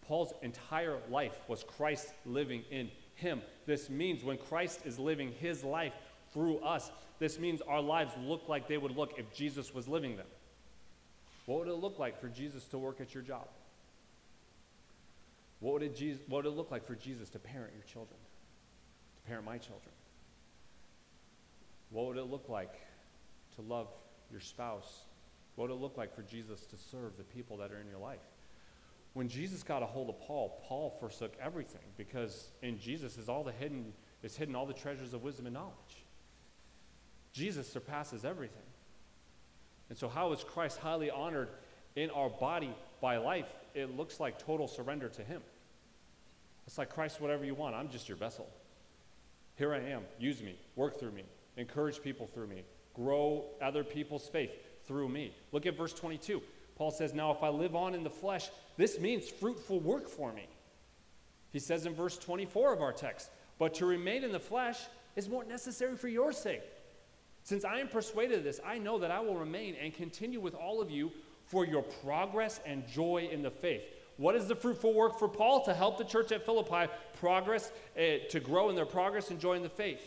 Paul's 0.07 0.33
entire 0.43 0.99
life 1.11 1.41
was 1.49 1.65
Christ 1.65 2.09
living 2.25 2.63
in 2.71 2.91
him. 3.15 3.43
This 3.67 3.91
means 3.91 4.23
when 4.23 4.39
Christ 4.39 4.81
is 4.85 4.99
living 4.99 5.33
his 5.33 5.65
life, 5.65 5.93
through 6.33 6.59
us. 6.59 6.91
This 7.19 7.39
means 7.39 7.63
our 7.63 7.81
lives 7.81 8.13
look 8.21 8.49
like 8.49 8.69
they 8.69 8.77
would 8.77 8.95
look 8.95 9.19
if 9.19 9.33
Jesus 9.33 9.73
was 9.75 9.89
living 9.89 10.17
them. 10.17 10.27
What 11.47 11.61
would 11.61 11.69
it 11.69 11.75
look 11.75 11.99
like 11.99 12.21
for 12.21 12.29
Jesus 12.29 12.65
to 12.67 12.79
work 12.79 13.01
at 13.01 13.15
your 13.15 13.23
job? 13.23 13.49
What 15.61 15.75
would, 15.75 15.83
it 15.83 15.97
Jesus, 15.97 16.21
what 16.29 16.45
would 16.45 16.53
it 16.53 16.57
look 16.57 16.71
like 16.71 16.85
for 16.85 16.95
Jesus 16.95 17.31
to 17.31 17.39
parent 17.39 17.73
your 17.73 17.85
children, 17.85 18.19
to 19.17 19.29
parent 19.29 19.47
my 19.47 19.57
children? 19.57 19.93
What 21.91 22.07
would 22.07 22.19
it 22.19 22.25
look 22.25 22.49
like 22.49 22.75
to 23.55 23.63
love 23.63 23.89
your 24.31 24.41
spouse? 24.41 25.05
What 25.55 25.71
would 25.71 25.77
it 25.77 25.81
look 25.81 25.97
like 25.97 26.15
for 26.15 26.23
Jesus 26.23 26.67
to 26.67 26.77
serve 26.77 27.17
the 27.17 27.25
people 27.25 27.57
that 27.59 27.73
are 27.73 27.81
in 27.81 27.89
your 27.89 28.01
life? 28.01 28.19
When 29.17 29.29
Jesus 29.31 29.63
got 29.63 29.83
a 29.83 29.87
hold 29.87 30.11
of 30.11 30.21
Paul, 30.21 30.63
Paul 30.69 30.95
forsook 31.01 31.33
everything 31.41 31.81
because 31.97 32.51
in 32.61 32.79
Jesus 32.79 33.17
is 33.17 33.31
all 33.31 33.45
the 33.45 33.53
hidden 33.53 33.95
is 34.23 34.37
hidden 34.37 34.55
all 34.55 34.67
the 34.67 34.75
treasures 34.75 35.15
of 35.15 35.23
wisdom 35.23 35.47
and 35.47 35.55
knowledge. 35.55 36.05
Jesus 37.33 37.67
surpasses 37.67 38.27
everything. 38.27 38.61
And 39.89 39.97
so 39.97 40.07
how 40.07 40.33
is 40.33 40.45
Christ 40.45 40.77
highly 40.77 41.11
honored 41.11 41.49
in 41.95 42.11
our 42.11 42.29
body 42.29 42.77
by 43.01 43.17
life? 43.17 43.49
It 43.73 43.97
looks 43.97 44.21
like 44.21 44.39
total 44.39 44.69
surrender 44.69 45.09
to 45.09 45.25
him. 45.25 45.41
It's 46.67 46.77
like 46.77 46.91
Christ, 46.91 47.19
whatever 47.19 47.47
you 47.47 47.55
want, 47.55 47.75
I'm 47.75 47.89
just 47.89 48.11
your 48.11 48.19
vessel. 48.19 48.47
Here 49.55 49.73
I 49.73 49.79
am. 49.79 50.03
Use 50.19 50.43
me. 50.43 50.59
Work 50.75 51.01
through 51.01 51.13
me. 51.13 51.25
Encourage 51.57 52.03
people 52.03 52.27
through 52.27 52.49
me. 52.49 52.65
Grow 52.93 53.47
other 53.63 53.83
people's 53.83 54.29
faith 54.29 54.53
through 54.87 55.09
me. 55.09 55.35
Look 55.53 55.65
at 55.65 55.75
verse 55.75 55.95
22. 55.95 56.43
Paul 56.77 56.91
says, 56.91 57.15
Now 57.15 57.33
if 57.33 57.43
I 57.43 57.49
live 57.49 57.75
on 57.75 57.95
in 57.95 58.05
the 58.05 58.11
flesh, 58.11 58.49
this 58.77 59.01
means 59.01 59.29
fruitful 59.29 59.81
work 59.81 60.09
for 60.09 60.33
me. 60.33 60.47
He 61.53 61.59
says 61.59 61.87
in 61.87 61.95
verse 61.95 62.19
24 62.19 62.75
of 62.75 62.83
our 62.83 62.93
text, 62.93 63.31
But 63.59 63.75
to 63.75 63.87
remain 63.87 64.23
in 64.25 64.33
the 64.33 64.39
flesh 64.39 64.79
is 65.17 65.29
more 65.29 65.45
necessary 65.45 65.97
for 65.97 66.09
your 66.09 66.33
sake. 66.33 66.63
Since 67.43 67.65
I 67.65 67.79
am 67.79 67.89
persuaded 67.89 68.39
of 68.39 68.45
this, 68.45 68.61
I 68.65 68.79
know 68.79 68.99
that 68.99 69.11
I 69.11 69.21
will 69.21 69.37
remain 69.37 69.77
and 69.81 69.95
continue 69.95 70.41
with 70.41 70.55
all 70.55 70.83
of 70.83 70.91
you 70.91 71.11
for 71.47 71.65
your 71.65 71.83
progress 71.83 72.61
and 72.67 72.87
joy 72.87 73.29
in 73.31 73.43
the 73.43 73.51
faith. 73.51 73.85
What 74.17 74.35
is 74.35 74.49
the 74.49 74.57
fruitful 74.57 74.93
work 74.93 75.19
for 75.19 75.29
Paul? 75.29 75.65
To 75.65 75.75
help 75.75 75.97
the 75.97 76.05
church 76.05 76.33
at 76.33 76.45
Philippi 76.45 76.91
progress, 77.21 77.71
uh, 77.97 78.27
to 78.31 78.41
grow 78.41 78.69
in 78.69 78.77
their 78.77 78.87
progress 78.87 79.31
and 79.31 79.39
joy 79.39 79.55
in 79.55 79.63
the 79.63 79.69
faith, 79.69 80.01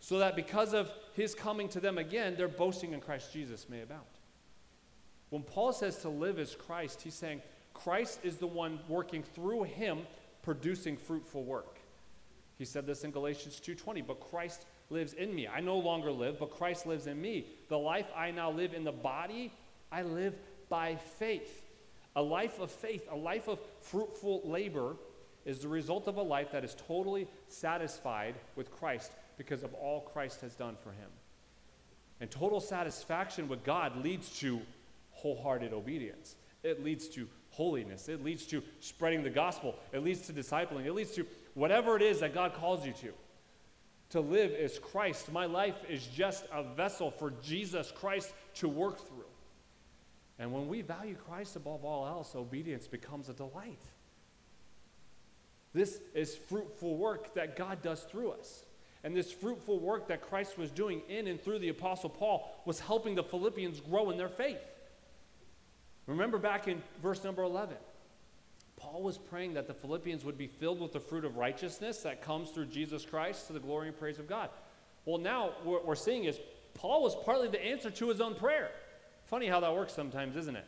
so 0.00 0.18
that 0.18 0.36
because 0.36 0.72
of 0.72 0.90
his 1.14 1.34
coming 1.34 1.68
to 1.70 1.80
them 1.80 1.98
again, 1.98 2.36
their 2.36 2.48
boasting 2.48 2.92
in 2.92 3.00
Christ 3.00 3.32
Jesus 3.32 3.68
may 3.68 3.82
abound. 3.82 4.04
When 5.30 5.42
Paul 5.42 5.72
says 5.72 5.98
to 5.98 6.08
live 6.08 6.38
as 6.38 6.54
Christ, 6.54 7.02
he's 7.02 7.14
saying 7.14 7.42
Christ 7.74 8.20
is 8.22 8.36
the 8.36 8.46
one 8.46 8.78
working 8.88 9.22
through 9.22 9.64
him, 9.64 10.00
producing 10.42 10.96
fruitful 10.96 11.44
work. 11.44 11.78
He 12.58 12.64
said 12.64 12.86
this 12.86 13.04
in 13.04 13.10
Galatians 13.10 13.60
2:20, 13.60 14.00
but 14.00 14.20
Christ 14.20 14.66
lives 14.88 15.12
in 15.12 15.34
me. 15.34 15.46
I 15.46 15.60
no 15.60 15.76
longer 15.76 16.10
live, 16.10 16.38
but 16.38 16.50
Christ 16.50 16.86
lives 16.86 17.06
in 17.06 17.20
me. 17.20 17.48
The 17.68 17.78
life 17.78 18.10
I 18.14 18.30
now 18.30 18.50
live 18.50 18.72
in 18.72 18.84
the 18.84 18.92
body, 18.92 19.52
I 19.90 20.02
live 20.02 20.38
by 20.68 20.96
faith. 20.96 21.64
A 22.14 22.22
life 22.22 22.58
of 22.60 22.70
faith, 22.70 23.06
a 23.10 23.16
life 23.16 23.48
of 23.48 23.60
fruitful 23.80 24.42
labor, 24.44 24.96
is 25.44 25.60
the 25.60 25.68
result 25.68 26.08
of 26.08 26.16
a 26.16 26.22
life 26.22 26.50
that 26.52 26.64
is 26.64 26.74
totally 26.74 27.28
satisfied 27.48 28.36
with 28.56 28.70
Christ 28.70 29.12
because 29.36 29.62
of 29.62 29.74
all 29.74 30.00
Christ 30.00 30.40
has 30.40 30.54
done 30.54 30.76
for 30.76 30.92
him. 30.92 31.10
And 32.20 32.30
total 32.30 32.60
satisfaction 32.60 33.48
with 33.48 33.62
God 33.64 34.02
leads 34.02 34.38
to 34.38 34.62
wholehearted 35.26 35.72
obedience. 35.72 36.36
It 36.62 36.84
leads 36.84 37.08
to 37.08 37.26
holiness. 37.50 38.08
It 38.08 38.22
leads 38.22 38.46
to 38.46 38.62
spreading 38.80 39.22
the 39.22 39.30
gospel. 39.30 39.74
It 39.92 40.04
leads 40.04 40.22
to 40.22 40.32
discipling. 40.32 40.86
It 40.86 40.92
leads 40.92 41.12
to 41.12 41.26
whatever 41.54 41.96
it 41.96 42.02
is 42.02 42.20
that 42.20 42.34
God 42.34 42.54
calls 42.54 42.86
you 42.86 42.92
to. 42.92 43.12
To 44.10 44.20
live 44.20 44.52
as 44.52 44.78
Christ. 44.78 45.32
My 45.32 45.46
life 45.46 45.78
is 45.88 46.06
just 46.06 46.44
a 46.52 46.62
vessel 46.62 47.10
for 47.10 47.32
Jesus 47.42 47.92
Christ 47.92 48.32
to 48.54 48.68
work 48.68 48.98
through. 48.98 49.24
And 50.38 50.52
when 50.52 50.68
we 50.68 50.82
value 50.82 51.16
Christ 51.16 51.56
above 51.56 51.84
all 51.84 52.06
else, 52.06 52.34
obedience 52.36 52.86
becomes 52.86 53.28
a 53.28 53.32
delight. 53.32 53.82
This 55.72 55.98
is 56.14 56.36
fruitful 56.36 56.96
work 56.96 57.34
that 57.34 57.56
God 57.56 57.82
does 57.82 58.02
through 58.02 58.30
us. 58.30 58.64
And 59.02 59.16
this 59.16 59.32
fruitful 59.32 59.80
work 59.80 60.08
that 60.08 60.20
Christ 60.20 60.56
was 60.56 60.70
doing 60.70 61.02
in 61.08 61.26
and 61.26 61.40
through 61.40 61.58
the 61.60 61.68
Apostle 61.70 62.10
Paul 62.10 62.62
was 62.64 62.80
helping 62.80 63.14
the 63.14 63.24
Philippians 63.24 63.80
grow 63.80 64.10
in 64.10 64.18
their 64.18 64.28
faith. 64.28 64.75
Remember 66.06 66.38
back 66.38 66.68
in 66.68 66.82
verse 67.02 67.24
number 67.24 67.42
11, 67.42 67.76
Paul 68.76 69.02
was 69.02 69.18
praying 69.18 69.54
that 69.54 69.66
the 69.66 69.74
Philippians 69.74 70.24
would 70.24 70.38
be 70.38 70.46
filled 70.46 70.80
with 70.80 70.92
the 70.92 71.00
fruit 71.00 71.24
of 71.24 71.36
righteousness 71.36 71.98
that 71.98 72.22
comes 72.22 72.50
through 72.50 72.66
Jesus 72.66 73.04
Christ 73.04 73.46
to 73.48 73.52
the 73.52 73.60
glory 73.60 73.88
and 73.88 73.98
praise 73.98 74.18
of 74.18 74.28
God. 74.28 74.50
Well, 75.04 75.18
now 75.18 75.52
what 75.64 75.86
we're 75.86 75.94
seeing 75.94 76.24
is 76.24 76.38
Paul 76.74 77.02
was 77.02 77.16
partly 77.24 77.48
the 77.48 77.64
answer 77.64 77.90
to 77.90 78.08
his 78.08 78.20
own 78.20 78.34
prayer. 78.34 78.70
Funny 79.24 79.46
how 79.46 79.60
that 79.60 79.74
works 79.74 79.92
sometimes, 79.92 80.36
isn't 80.36 80.56
it? 80.56 80.66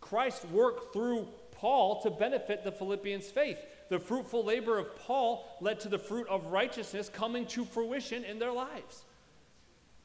Christ 0.00 0.44
worked 0.46 0.92
through 0.92 1.28
Paul 1.52 2.02
to 2.02 2.10
benefit 2.10 2.64
the 2.64 2.72
Philippians' 2.72 3.30
faith. 3.30 3.58
The 3.88 3.98
fruitful 3.98 4.44
labor 4.44 4.78
of 4.78 4.96
Paul 4.96 5.46
led 5.60 5.80
to 5.80 5.88
the 5.88 5.98
fruit 5.98 6.26
of 6.28 6.46
righteousness 6.46 7.08
coming 7.08 7.46
to 7.46 7.64
fruition 7.64 8.24
in 8.24 8.38
their 8.38 8.52
lives. 8.52 9.04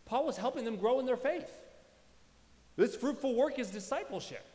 Paul 0.06 0.26
was 0.26 0.38
helping 0.38 0.66
them 0.66 0.76
grow 0.76 1.00
in 1.00 1.06
their 1.06 1.18
faith. 1.18 1.50
This 2.78 2.96
fruitful 2.96 3.36
work 3.36 3.60
is 3.60 3.70
discipleship. 3.70 4.46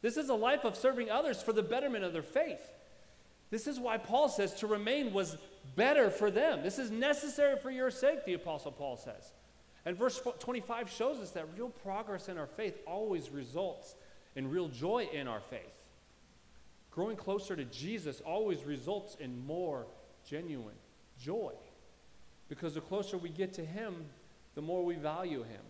This 0.00 0.16
is 0.16 0.28
a 0.28 0.34
life 0.34 0.64
of 0.64 0.76
serving 0.76 1.10
others 1.10 1.42
for 1.42 1.52
the 1.52 1.62
betterment 1.62 2.04
of 2.04 2.12
their 2.12 2.22
faith. 2.22 2.60
This 3.50 3.66
is 3.66 3.80
why 3.80 3.98
Paul 3.98 4.28
says 4.28 4.54
to 4.54 4.66
remain 4.66 5.12
was 5.12 5.36
better 5.74 6.10
for 6.10 6.30
them. 6.30 6.62
This 6.62 6.78
is 6.78 6.90
necessary 6.90 7.58
for 7.58 7.70
your 7.70 7.90
sake, 7.90 8.24
the 8.24 8.34
Apostle 8.34 8.72
Paul 8.72 8.96
says. 8.96 9.32
And 9.84 9.96
verse 9.96 10.20
25 10.40 10.90
shows 10.90 11.18
us 11.18 11.30
that 11.30 11.46
real 11.56 11.70
progress 11.70 12.28
in 12.28 12.36
our 12.36 12.46
faith 12.46 12.78
always 12.86 13.30
results 13.30 13.94
in 14.36 14.50
real 14.50 14.68
joy 14.68 15.08
in 15.12 15.26
our 15.26 15.40
faith. 15.40 15.86
Growing 16.90 17.16
closer 17.16 17.56
to 17.56 17.64
Jesus 17.64 18.20
always 18.20 18.64
results 18.64 19.16
in 19.20 19.46
more 19.46 19.86
genuine 20.28 20.74
joy. 21.18 21.52
Because 22.48 22.74
the 22.74 22.80
closer 22.80 23.16
we 23.16 23.28
get 23.28 23.52
to 23.54 23.64
Him, 23.64 23.94
the 24.54 24.62
more 24.62 24.84
we 24.84 24.96
value 24.96 25.42
Him 25.42 25.62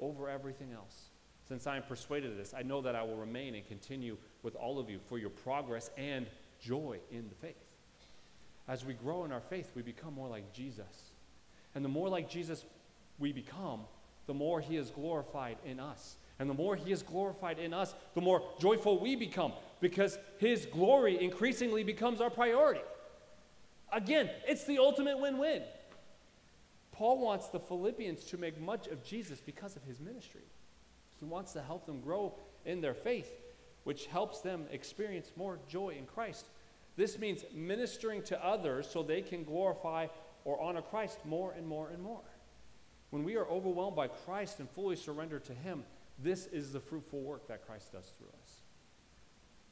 over 0.00 0.28
everything 0.28 0.72
else. 0.72 1.08
Since 1.48 1.66
I 1.66 1.76
am 1.76 1.82
persuaded 1.82 2.30
of 2.30 2.36
this, 2.36 2.54
I 2.56 2.62
know 2.62 2.80
that 2.80 2.96
I 2.96 3.02
will 3.02 3.16
remain 3.16 3.54
and 3.54 3.66
continue 3.66 4.16
with 4.42 4.54
all 4.54 4.78
of 4.78 4.88
you 4.88 4.98
for 5.08 5.18
your 5.18 5.30
progress 5.30 5.90
and 5.96 6.26
joy 6.60 6.98
in 7.10 7.28
the 7.28 7.34
faith. 7.34 7.56
As 8.66 8.84
we 8.84 8.94
grow 8.94 9.24
in 9.24 9.32
our 9.32 9.42
faith, 9.42 9.70
we 9.74 9.82
become 9.82 10.14
more 10.14 10.28
like 10.28 10.52
Jesus. 10.54 11.12
And 11.74 11.84
the 11.84 11.88
more 11.88 12.08
like 12.08 12.30
Jesus 12.30 12.64
we 13.18 13.32
become, 13.32 13.80
the 14.26 14.34
more 14.34 14.60
he 14.60 14.76
is 14.76 14.90
glorified 14.90 15.58
in 15.66 15.78
us. 15.78 16.16
And 16.38 16.48
the 16.48 16.54
more 16.54 16.74
he 16.74 16.90
is 16.90 17.02
glorified 17.02 17.58
in 17.58 17.74
us, 17.74 17.94
the 18.14 18.20
more 18.20 18.42
joyful 18.58 18.98
we 18.98 19.14
become 19.14 19.52
because 19.80 20.18
his 20.38 20.66
glory 20.66 21.22
increasingly 21.22 21.84
becomes 21.84 22.20
our 22.20 22.30
priority. 22.30 22.80
Again, 23.92 24.30
it's 24.46 24.64
the 24.64 24.78
ultimate 24.78 25.18
win 25.18 25.38
win. 25.38 25.62
Paul 26.90 27.18
wants 27.18 27.48
the 27.48 27.60
Philippians 27.60 28.24
to 28.26 28.38
make 28.38 28.60
much 28.60 28.86
of 28.86 29.04
Jesus 29.04 29.40
because 29.40 29.76
of 29.76 29.84
his 29.84 30.00
ministry. 30.00 30.40
He 31.18 31.24
wants 31.24 31.52
to 31.52 31.62
help 31.62 31.86
them 31.86 32.00
grow 32.00 32.34
in 32.64 32.80
their 32.80 32.94
faith, 32.94 33.40
which 33.84 34.06
helps 34.06 34.40
them 34.40 34.66
experience 34.70 35.32
more 35.36 35.58
joy 35.68 35.96
in 35.98 36.06
Christ. 36.06 36.46
This 36.96 37.18
means 37.18 37.44
ministering 37.52 38.22
to 38.24 38.44
others 38.44 38.88
so 38.88 39.02
they 39.02 39.22
can 39.22 39.44
glorify 39.44 40.06
or 40.44 40.60
honor 40.60 40.82
Christ 40.82 41.18
more 41.24 41.52
and 41.52 41.66
more 41.66 41.88
and 41.90 42.02
more. 42.02 42.20
When 43.10 43.24
we 43.24 43.36
are 43.36 43.46
overwhelmed 43.46 43.96
by 43.96 44.08
Christ 44.08 44.60
and 44.60 44.68
fully 44.68 44.96
surrender 44.96 45.38
to 45.40 45.54
Him, 45.54 45.84
this 46.18 46.46
is 46.46 46.72
the 46.72 46.80
fruitful 46.80 47.20
work 47.20 47.48
that 47.48 47.66
Christ 47.66 47.92
does 47.92 48.12
through 48.18 48.28
us. 48.42 48.60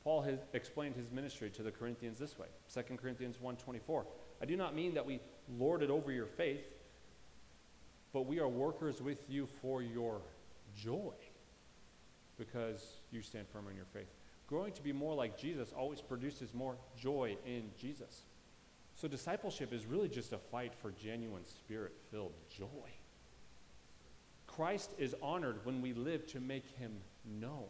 Paul 0.02 0.22
has 0.22 0.40
explained 0.52 0.96
his 0.96 1.12
ministry 1.12 1.48
to 1.50 1.62
the 1.62 1.70
Corinthians 1.70 2.18
this 2.18 2.36
way 2.36 2.48
2 2.72 2.96
Corinthians 2.96 3.36
1:24. 3.38 4.04
I 4.40 4.44
do 4.44 4.56
not 4.56 4.74
mean 4.74 4.94
that 4.94 5.06
we 5.06 5.20
lord 5.48 5.82
it 5.82 5.90
over 5.90 6.10
your 6.10 6.26
faith, 6.26 6.74
but 8.12 8.22
we 8.22 8.40
are 8.40 8.48
workers 8.48 9.00
with 9.00 9.28
you 9.30 9.46
for 9.46 9.80
your 9.80 10.20
joy 10.74 11.14
because 12.38 13.00
you 13.10 13.22
stand 13.22 13.46
firm 13.48 13.68
in 13.68 13.76
your 13.76 13.86
faith. 13.86 14.08
Growing 14.46 14.72
to 14.72 14.82
be 14.82 14.92
more 14.92 15.14
like 15.14 15.38
Jesus 15.38 15.72
always 15.76 16.00
produces 16.00 16.52
more 16.52 16.76
joy 17.00 17.36
in 17.46 17.70
Jesus. 17.78 18.22
So 18.94 19.08
discipleship 19.08 19.72
is 19.72 19.86
really 19.86 20.08
just 20.08 20.32
a 20.32 20.38
fight 20.38 20.74
for 20.74 20.90
genuine 20.92 21.44
spirit 21.44 21.92
filled 22.10 22.34
joy. 22.54 22.90
Christ 24.46 24.90
is 24.98 25.14
honored 25.22 25.64
when 25.64 25.80
we 25.80 25.94
live 25.94 26.26
to 26.28 26.40
make 26.40 26.66
him 26.78 26.92
known. 27.40 27.68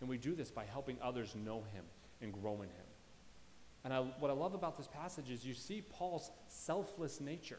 And 0.00 0.08
we 0.08 0.16
do 0.16 0.34
this 0.34 0.50
by 0.50 0.64
helping 0.64 0.96
others 1.02 1.34
know 1.34 1.64
him 1.72 1.84
and 2.22 2.32
grow 2.32 2.54
in 2.56 2.68
him. 2.68 2.86
And 3.84 3.92
I, 3.92 4.00
what 4.20 4.30
I 4.30 4.34
love 4.34 4.54
about 4.54 4.76
this 4.76 4.86
passage 4.86 5.30
is 5.30 5.44
you 5.44 5.54
see 5.54 5.82
Paul's 5.82 6.30
selfless 6.46 7.20
nature. 7.20 7.58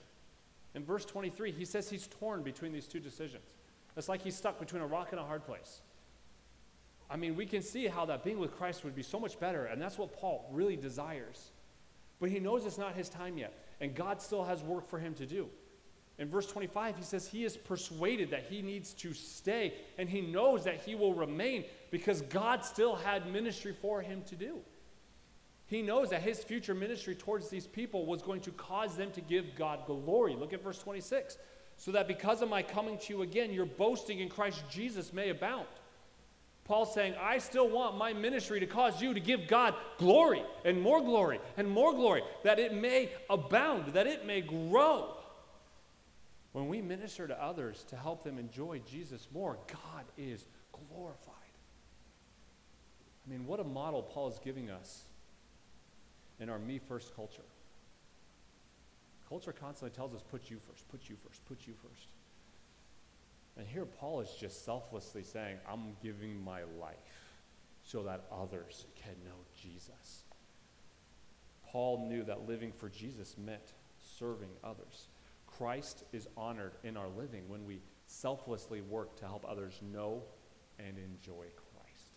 In 0.76 0.86
verse 0.86 1.04
23, 1.04 1.52
he 1.52 1.66
says 1.66 1.90
he's 1.90 2.08
torn 2.08 2.44
between 2.44 2.72
these 2.72 2.88
two 2.88 3.00
decisions. 3.00 3.44
It's 3.98 4.08
like 4.08 4.22
he's 4.22 4.36
stuck 4.36 4.60
between 4.60 4.82
a 4.82 4.88
rock 4.88 5.10
and 5.12 5.20
a 5.20 5.24
hard 5.24 5.46
place. 5.46 5.82
I 7.10 7.16
mean, 7.18 7.36
we 7.36 7.46
can 7.46 7.62
see 7.62 7.88
how 7.88 8.06
that 8.06 8.24
being 8.24 8.40
with 8.40 8.56
Christ 8.56 8.84
would 8.84 8.96
be 8.96 9.04
so 9.04 9.20
much 9.20 9.40
better, 9.40 9.66
and 9.66 9.82
that's 9.82 9.98
what 9.98 10.14
Paul 10.14 10.48
really 10.52 10.76
desires. 10.76 11.52
But 12.20 12.30
he 12.30 12.40
knows 12.40 12.66
it's 12.66 12.78
not 12.78 12.96
his 12.96 13.10
time 13.10 13.38
yet, 13.38 13.54
and 13.82 13.96
God 13.96 14.22
still 14.22 14.44
has 14.44 14.62
work 14.62 14.88
for 14.88 15.00
him 15.00 15.14
to 15.16 15.26
do. 15.26 15.50
In 16.20 16.28
verse 16.28 16.48
25, 16.48 16.98
he 16.98 17.04
says 17.04 17.28
he 17.28 17.46
is 17.46 17.56
persuaded 17.56 18.30
that 18.32 18.44
he 18.50 18.62
needs 18.62 18.94
to 18.96 19.14
stay 19.14 19.74
and 19.98 20.10
he 20.10 20.20
knows 20.20 20.66
that 20.66 20.82
he 20.82 20.94
will 20.94 21.14
remain 21.14 21.64
because 21.92 22.22
God 22.24 22.66
still 22.66 22.98
had 22.98 23.32
ministry 23.32 23.74
for 23.82 24.02
him 24.02 24.22
to 24.24 24.36
do. 24.36 24.58
He 25.68 25.82
knows 25.82 26.10
that 26.10 26.22
his 26.22 26.44
future 26.44 26.76
ministry 26.76 27.16
towards 27.16 27.48
these 27.48 27.68
people 27.68 28.06
was 28.06 28.22
going 28.22 28.42
to 28.42 28.52
cause 28.52 28.98
them 28.98 29.12
to 29.12 29.22
give 29.22 29.56
God 29.56 29.86
glory. 29.86 30.36
Look 30.36 30.52
at 30.52 30.62
verse 30.62 30.80
26. 30.80 31.38
So 31.78 31.92
that 31.94 32.08
because 32.08 32.42
of 32.42 32.50
my 32.50 32.64
coming 32.64 32.98
to 32.98 33.14
you 33.14 33.22
again, 33.22 33.54
your 33.54 33.66
boasting 33.66 34.20
in 34.20 34.28
Christ 34.28 34.64
Jesus 34.70 35.14
may 35.14 35.30
abound. 35.30 35.68
Paul's 36.70 36.94
saying, 36.94 37.16
I 37.20 37.40
still 37.40 37.68
want 37.68 37.98
my 37.98 38.14
ministry 38.14 38.60
to 38.60 38.68
cause 38.68 39.02
you 39.02 39.16
to 39.16 39.20
give 39.20 39.48
God 39.48 39.74
glory 39.98 40.44
and 40.64 40.80
more 40.80 41.02
glory 41.02 41.40
and 41.58 41.68
more 41.68 41.94
glory, 41.94 42.22
that 42.44 42.60
it 42.60 42.76
may 42.76 43.10
abound, 43.28 43.94
that 43.94 44.06
it 44.06 44.24
may 44.24 44.42
grow. 44.42 45.18
When 46.52 46.68
we 46.68 46.80
minister 46.80 47.28
to 47.28 47.44
others 47.44 47.84
to 47.90 47.96
help 47.96 48.24
them 48.24 48.38
enjoy 48.38 48.82
Jesus 48.88 49.28
more, 49.34 49.58
God 49.68 50.06
is 50.16 50.46
glorified. 50.94 51.34
I 53.26 53.32
mean, 53.32 53.48
what 53.48 53.60
a 53.60 53.64
model 53.64 54.04
Paul 54.04 54.30
is 54.30 54.38
giving 54.38 54.70
us 54.70 55.06
in 56.40 56.50
our 56.50 56.60
me 56.60 56.80
first 56.88 57.16
culture. 57.16 57.42
Culture 59.28 59.54
constantly 59.54 59.96
tells 59.96 60.14
us, 60.14 60.22
put 60.30 60.52
you 60.52 60.60
first, 60.72 60.88
put 60.90 61.10
you 61.10 61.16
first, 61.28 61.44
put 61.48 61.66
you 61.66 61.74
first. 61.82 62.10
And 63.58 63.68
here 63.68 63.86
Paul 63.86 64.22
is 64.22 64.30
just 64.40 64.64
selflessly 64.66 65.24
saying, 65.24 65.58
I'm 65.70 65.96
giving 66.02 66.44
my 66.44 66.62
life 66.80 66.96
so 67.84 68.04
that 68.04 68.26
others 68.32 68.86
can 68.96 69.14
know 69.26 69.36
Jesus. 69.56 70.24
Paul 71.66 72.08
knew 72.08 72.24
that 72.24 72.48
living 72.48 72.72
for 72.72 72.90
Jesus 72.90 73.36
meant 73.38 73.74
serving 74.18 74.50
others. 74.64 75.08
Christ 75.46 76.04
is 76.14 76.28
honored 76.38 76.74
in 76.84 76.96
our 76.98 77.10
living 77.10 77.48
when 77.48 77.66
we 77.66 77.82
selflessly 78.08 78.82
work 78.82 79.16
to 79.18 79.26
help 79.26 79.46
others 79.48 79.80
know 79.94 80.24
and 80.80 80.98
enjoy 80.98 81.46
Christ. 81.56 82.14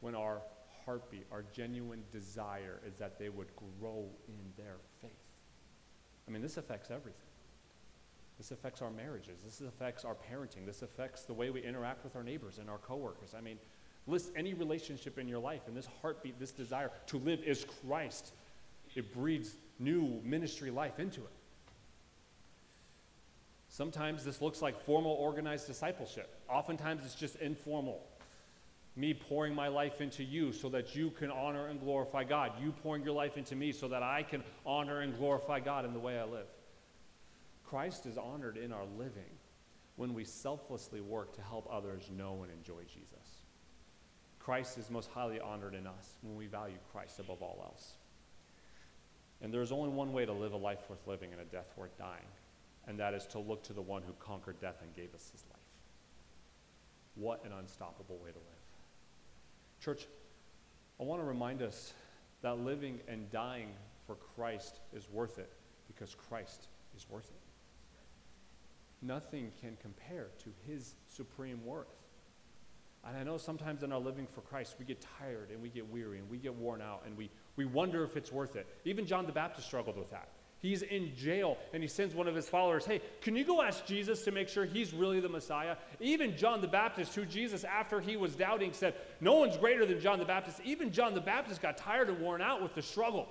When 0.00 0.14
our 0.14 0.42
heartbeat, 0.84 1.26
our 1.30 1.44
genuine 1.54 2.02
desire 2.12 2.80
is 2.86 2.98
that 2.98 3.18
they 3.18 3.28
would 3.28 3.48
grow 3.80 4.06
in 4.28 4.52
their 4.56 4.76
faith. 5.00 5.10
I 6.26 6.30
mean, 6.30 6.42
this 6.42 6.56
affects 6.56 6.90
everything. 6.90 7.31
This 8.42 8.50
affects 8.50 8.82
our 8.82 8.90
marriages. 8.90 9.38
This 9.44 9.60
affects 9.60 10.04
our 10.04 10.16
parenting. 10.16 10.66
This 10.66 10.82
affects 10.82 11.22
the 11.22 11.32
way 11.32 11.50
we 11.50 11.62
interact 11.62 12.02
with 12.02 12.16
our 12.16 12.24
neighbors 12.24 12.58
and 12.58 12.68
our 12.68 12.78
coworkers. 12.78 13.36
I 13.38 13.40
mean, 13.40 13.56
list 14.08 14.32
any 14.34 14.52
relationship 14.52 15.16
in 15.16 15.28
your 15.28 15.38
life, 15.38 15.60
and 15.68 15.76
this 15.76 15.86
heartbeat, 16.00 16.40
this 16.40 16.50
desire 16.50 16.90
to 17.06 17.18
live 17.18 17.38
is 17.44 17.64
Christ. 17.86 18.32
It 18.96 19.14
breeds 19.14 19.54
new 19.78 20.20
ministry 20.24 20.72
life 20.72 20.98
into 20.98 21.20
it. 21.20 21.30
Sometimes 23.68 24.24
this 24.24 24.42
looks 24.42 24.60
like 24.60 24.84
formal, 24.84 25.12
organized 25.12 25.68
discipleship. 25.68 26.34
Oftentimes 26.48 27.04
it's 27.04 27.14
just 27.14 27.36
informal. 27.36 28.00
Me 28.96 29.14
pouring 29.14 29.54
my 29.54 29.68
life 29.68 30.00
into 30.00 30.24
you 30.24 30.52
so 30.52 30.68
that 30.68 30.96
you 30.96 31.10
can 31.10 31.30
honor 31.30 31.68
and 31.68 31.78
glorify 31.78 32.24
God. 32.24 32.50
You 32.60 32.72
pouring 32.82 33.04
your 33.04 33.14
life 33.14 33.36
into 33.36 33.54
me 33.54 33.70
so 33.70 33.86
that 33.86 34.02
I 34.02 34.24
can 34.24 34.42
honor 34.66 35.02
and 35.02 35.16
glorify 35.16 35.60
God 35.60 35.84
in 35.84 35.92
the 35.92 36.00
way 36.00 36.18
I 36.18 36.24
live. 36.24 36.48
Christ 37.72 38.04
is 38.04 38.18
honored 38.18 38.58
in 38.58 38.70
our 38.70 38.84
living 38.98 39.32
when 39.96 40.12
we 40.12 40.24
selflessly 40.24 41.00
work 41.00 41.34
to 41.36 41.40
help 41.40 41.66
others 41.72 42.10
know 42.14 42.42
and 42.42 42.52
enjoy 42.52 42.82
Jesus. 42.82 43.46
Christ 44.38 44.76
is 44.76 44.90
most 44.90 45.08
highly 45.10 45.40
honored 45.40 45.74
in 45.74 45.86
us 45.86 46.18
when 46.20 46.36
we 46.36 46.46
value 46.46 46.76
Christ 46.92 47.18
above 47.18 47.40
all 47.40 47.62
else. 47.64 47.94
And 49.40 49.54
there's 49.54 49.72
only 49.72 49.88
one 49.88 50.12
way 50.12 50.26
to 50.26 50.32
live 50.34 50.52
a 50.52 50.56
life 50.58 50.80
worth 50.90 51.06
living 51.06 51.32
and 51.32 51.40
a 51.40 51.46
death 51.46 51.72
worth 51.78 51.96
dying 51.96 52.28
and 52.86 52.98
that 52.98 53.14
is 53.14 53.26
to 53.28 53.38
look 53.38 53.62
to 53.62 53.72
the 53.72 53.80
one 53.80 54.02
who 54.02 54.12
conquered 54.18 54.60
death 54.60 54.76
and 54.82 54.94
gave 54.94 55.14
us 55.14 55.30
his 55.32 55.44
life. 55.50 55.58
What 57.14 57.42
an 57.44 57.52
unstoppable 57.52 58.18
way 58.18 58.32
to 58.32 58.38
live. 58.38 58.62
Church, 59.80 60.06
I 61.00 61.04
want 61.04 61.22
to 61.22 61.26
remind 61.26 61.62
us 61.62 61.94
that 62.42 62.58
living 62.58 63.00
and 63.08 63.30
dying 63.30 63.68
for 64.06 64.16
Christ 64.34 64.80
is 64.92 65.08
worth 65.08 65.38
it 65.38 65.52
because 65.86 66.14
Christ 66.14 66.66
is 66.96 67.08
worth 67.08 67.30
it. 67.30 67.41
Nothing 69.02 69.50
can 69.60 69.76
compare 69.82 70.28
to 70.44 70.50
his 70.66 70.94
supreme 71.08 71.64
worth. 71.64 71.88
And 73.04 73.16
I 73.16 73.24
know 73.24 73.36
sometimes 73.36 73.82
in 73.82 73.92
our 73.92 73.98
living 73.98 74.28
for 74.32 74.42
Christ, 74.42 74.76
we 74.78 74.84
get 74.84 75.04
tired 75.18 75.50
and 75.50 75.60
we 75.60 75.68
get 75.68 75.90
weary 75.90 76.18
and 76.18 76.30
we 76.30 76.38
get 76.38 76.54
worn 76.54 76.80
out 76.80 77.02
and 77.04 77.16
we, 77.16 77.30
we 77.56 77.64
wonder 77.64 78.04
if 78.04 78.16
it's 78.16 78.30
worth 78.30 78.54
it. 78.54 78.66
Even 78.84 79.04
John 79.04 79.26
the 79.26 79.32
Baptist 79.32 79.66
struggled 79.66 79.96
with 79.96 80.10
that. 80.12 80.28
He's 80.62 80.82
in 80.82 81.12
jail, 81.16 81.58
and 81.74 81.82
he 81.82 81.88
sends 81.88 82.14
one 82.14 82.28
of 82.28 82.36
his 82.36 82.48
followers, 82.48 82.86
Hey, 82.86 83.02
can 83.20 83.34
you 83.34 83.44
go 83.44 83.60
ask 83.60 83.84
Jesus 83.84 84.22
to 84.22 84.30
make 84.30 84.48
sure 84.48 84.64
he's 84.64 84.94
really 84.94 85.18
the 85.18 85.28
Messiah? 85.28 85.74
Even 85.98 86.36
John 86.36 86.60
the 86.60 86.68
Baptist, 86.68 87.16
who 87.16 87.24
Jesus, 87.24 87.64
after 87.64 88.00
he 88.00 88.16
was 88.16 88.36
doubting, 88.36 88.72
said, 88.72 88.94
No 89.20 89.34
one's 89.34 89.56
greater 89.56 89.84
than 89.84 90.00
John 90.00 90.20
the 90.20 90.24
Baptist. 90.24 90.60
Even 90.64 90.92
John 90.92 91.14
the 91.14 91.20
Baptist 91.20 91.60
got 91.60 91.76
tired 91.76 92.08
and 92.08 92.20
worn 92.20 92.40
out 92.40 92.62
with 92.62 92.76
the 92.76 92.82
struggle. 92.82 93.28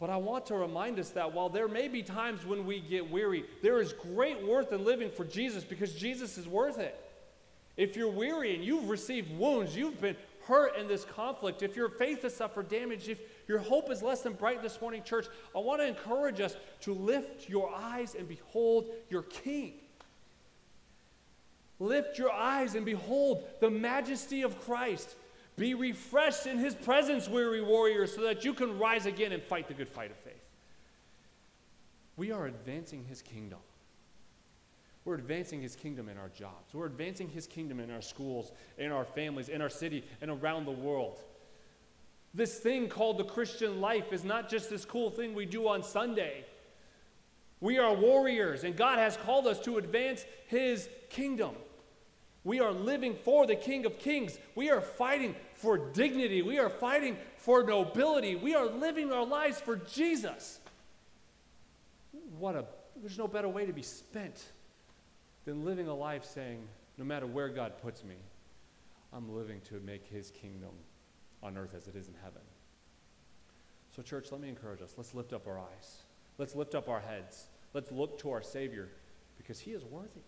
But 0.00 0.08
I 0.08 0.16
want 0.16 0.46
to 0.46 0.54
remind 0.54 0.98
us 0.98 1.10
that 1.10 1.34
while 1.34 1.50
there 1.50 1.68
may 1.68 1.86
be 1.86 2.02
times 2.02 2.46
when 2.46 2.64
we 2.64 2.80
get 2.80 3.10
weary, 3.10 3.44
there 3.62 3.80
is 3.80 3.92
great 3.92 4.42
worth 4.42 4.72
in 4.72 4.82
living 4.82 5.10
for 5.10 5.24
Jesus 5.24 5.62
because 5.62 5.94
Jesus 5.94 6.38
is 6.38 6.48
worth 6.48 6.78
it. 6.78 6.98
If 7.76 7.96
you're 7.96 8.10
weary 8.10 8.54
and 8.54 8.64
you've 8.64 8.88
received 8.88 9.30
wounds, 9.38 9.76
you've 9.76 10.00
been 10.00 10.16
hurt 10.46 10.76
in 10.76 10.88
this 10.88 11.04
conflict, 11.04 11.62
if 11.62 11.76
your 11.76 11.90
faith 11.90 12.22
has 12.22 12.34
suffered 12.34 12.68
damage, 12.68 13.10
if 13.10 13.20
your 13.46 13.58
hope 13.58 13.90
is 13.90 14.02
less 14.02 14.22
than 14.22 14.32
bright 14.32 14.62
this 14.62 14.80
morning, 14.80 15.02
church, 15.02 15.26
I 15.54 15.58
want 15.58 15.82
to 15.82 15.86
encourage 15.86 16.40
us 16.40 16.56
to 16.80 16.94
lift 16.94 17.48
your 17.48 17.70
eyes 17.74 18.14
and 18.14 18.26
behold 18.26 18.90
your 19.10 19.22
King. 19.22 19.74
Lift 21.78 22.18
your 22.18 22.32
eyes 22.32 22.74
and 22.74 22.84
behold 22.84 23.44
the 23.60 23.70
majesty 23.70 24.42
of 24.42 24.58
Christ. 24.62 25.14
Be 25.60 25.74
refreshed 25.74 26.46
in 26.46 26.56
his 26.56 26.74
presence, 26.74 27.28
weary 27.28 27.60
warriors, 27.60 28.14
so 28.14 28.22
that 28.22 28.46
you 28.46 28.54
can 28.54 28.78
rise 28.78 29.04
again 29.04 29.30
and 29.30 29.42
fight 29.42 29.68
the 29.68 29.74
good 29.74 29.90
fight 29.90 30.10
of 30.10 30.16
faith. 30.16 30.42
We 32.16 32.32
are 32.32 32.46
advancing 32.46 33.04
his 33.04 33.20
kingdom. 33.20 33.58
We're 35.04 35.16
advancing 35.16 35.60
his 35.60 35.76
kingdom 35.76 36.08
in 36.08 36.16
our 36.16 36.30
jobs. 36.30 36.72
We're 36.72 36.86
advancing 36.86 37.28
his 37.28 37.46
kingdom 37.46 37.78
in 37.78 37.90
our 37.90 38.00
schools, 38.00 38.52
in 38.78 38.90
our 38.90 39.04
families, 39.04 39.50
in 39.50 39.60
our 39.60 39.68
city, 39.68 40.02
and 40.22 40.30
around 40.30 40.64
the 40.64 40.70
world. 40.70 41.20
This 42.32 42.58
thing 42.58 42.88
called 42.88 43.18
the 43.18 43.24
Christian 43.24 43.82
life 43.82 44.14
is 44.14 44.24
not 44.24 44.48
just 44.48 44.70
this 44.70 44.86
cool 44.86 45.10
thing 45.10 45.34
we 45.34 45.44
do 45.44 45.68
on 45.68 45.82
Sunday. 45.82 46.46
We 47.60 47.76
are 47.76 47.92
warriors, 47.92 48.64
and 48.64 48.74
God 48.74 48.98
has 48.98 49.18
called 49.18 49.46
us 49.46 49.60
to 49.60 49.76
advance 49.76 50.24
his 50.46 50.88
kingdom. 51.10 51.54
We 52.42 52.60
are 52.60 52.72
living 52.72 53.16
for 53.22 53.46
the 53.46 53.56
King 53.56 53.84
of 53.84 53.98
Kings. 53.98 54.38
We 54.54 54.70
are 54.70 54.80
fighting 54.80 55.34
for 55.54 55.76
dignity. 55.76 56.40
We 56.42 56.58
are 56.58 56.70
fighting 56.70 57.18
for 57.36 57.62
nobility. 57.62 58.34
We 58.34 58.54
are 58.54 58.66
living 58.66 59.12
our 59.12 59.26
lives 59.26 59.60
for 59.60 59.76
Jesus. 59.76 60.60
What 62.38 62.54
a, 62.54 62.64
there's 62.96 63.18
no 63.18 63.28
better 63.28 63.48
way 63.48 63.66
to 63.66 63.72
be 63.72 63.82
spent 63.82 64.42
than 65.44 65.64
living 65.64 65.88
a 65.88 65.94
life 65.94 66.24
saying, 66.24 66.60
no 66.96 67.04
matter 67.04 67.26
where 67.26 67.48
God 67.48 67.74
puts 67.82 68.04
me, 68.04 68.16
I'm 69.12 69.34
living 69.34 69.60
to 69.68 69.80
make 69.80 70.06
his 70.06 70.30
kingdom 70.30 70.70
on 71.42 71.58
earth 71.58 71.74
as 71.74 71.88
it 71.88 71.96
is 71.96 72.08
in 72.08 72.14
heaven. 72.22 72.42
So, 73.94 74.02
church, 74.02 74.32
let 74.32 74.40
me 74.40 74.48
encourage 74.48 74.82
us. 74.82 74.94
Let's 74.96 75.14
lift 75.14 75.32
up 75.32 75.46
our 75.46 75.58
eyes. 75.58 76.02
Let's 76.38 76.54
lift 76.54 76.74
up 76.74 76.88
our 76.88 77.00
heads. 77.00 77.48
Let's 77.74 77.90
look 77.90 78.18
to 78.20 78.30
our 78.30 78.42
Savior 78.42 78.88
because 79.36 79.60
he 79.60 79.72
is 79.72 79.84
worthy. 79.84 80.20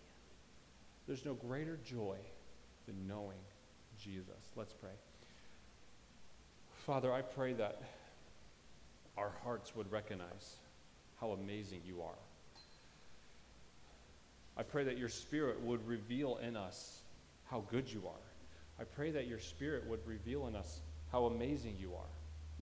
There's 1.07 1.25
no 1.25 1.33
greater 1.33 1.77
joy 1.85 2.17
than 2.85 3.07
knowing 3.07 3.39
Jesus. 3.99 4.51
Let's 4.55 4.73
pray. 4.73 4.91
Father, 6.85 7.13
I 7.13 7.21
pray 7.21 7.53
that 7.53 7.81
our 9.17 9.31
hearts 9.43 9.75
would 9.75 9.91
recognize 9.91 10.55
how 11.19 11.31
amazing 11.31 11.81
you 11.85 12.01
are. 12.01 12.17
I 14.55 14.63
pray 14.63 14.83
that 14.83 14.97
your 14.97 15.09
Spirit 15.09 15.61
would 15.61 15.85
reveal 15.87 16.37
in 16.37 16.55
us 16.55 16.99
how 17.45 17.63
good 17.71 17.91
you 17.91 18.03
are. 18.05 18.81
I 18.81 18.83
pray 18.83 19.11
that 19.11 19.27
your 19.27 19.39
Spirit 19.39 19.87
would 19.87 20.05
reveal 20.05 20.47
in 20.47 20.55
us 20.55 20.81
how 21.11 21.25
amazing 21.25 21.75
you 21.79 21.93
are. 21.93 22.22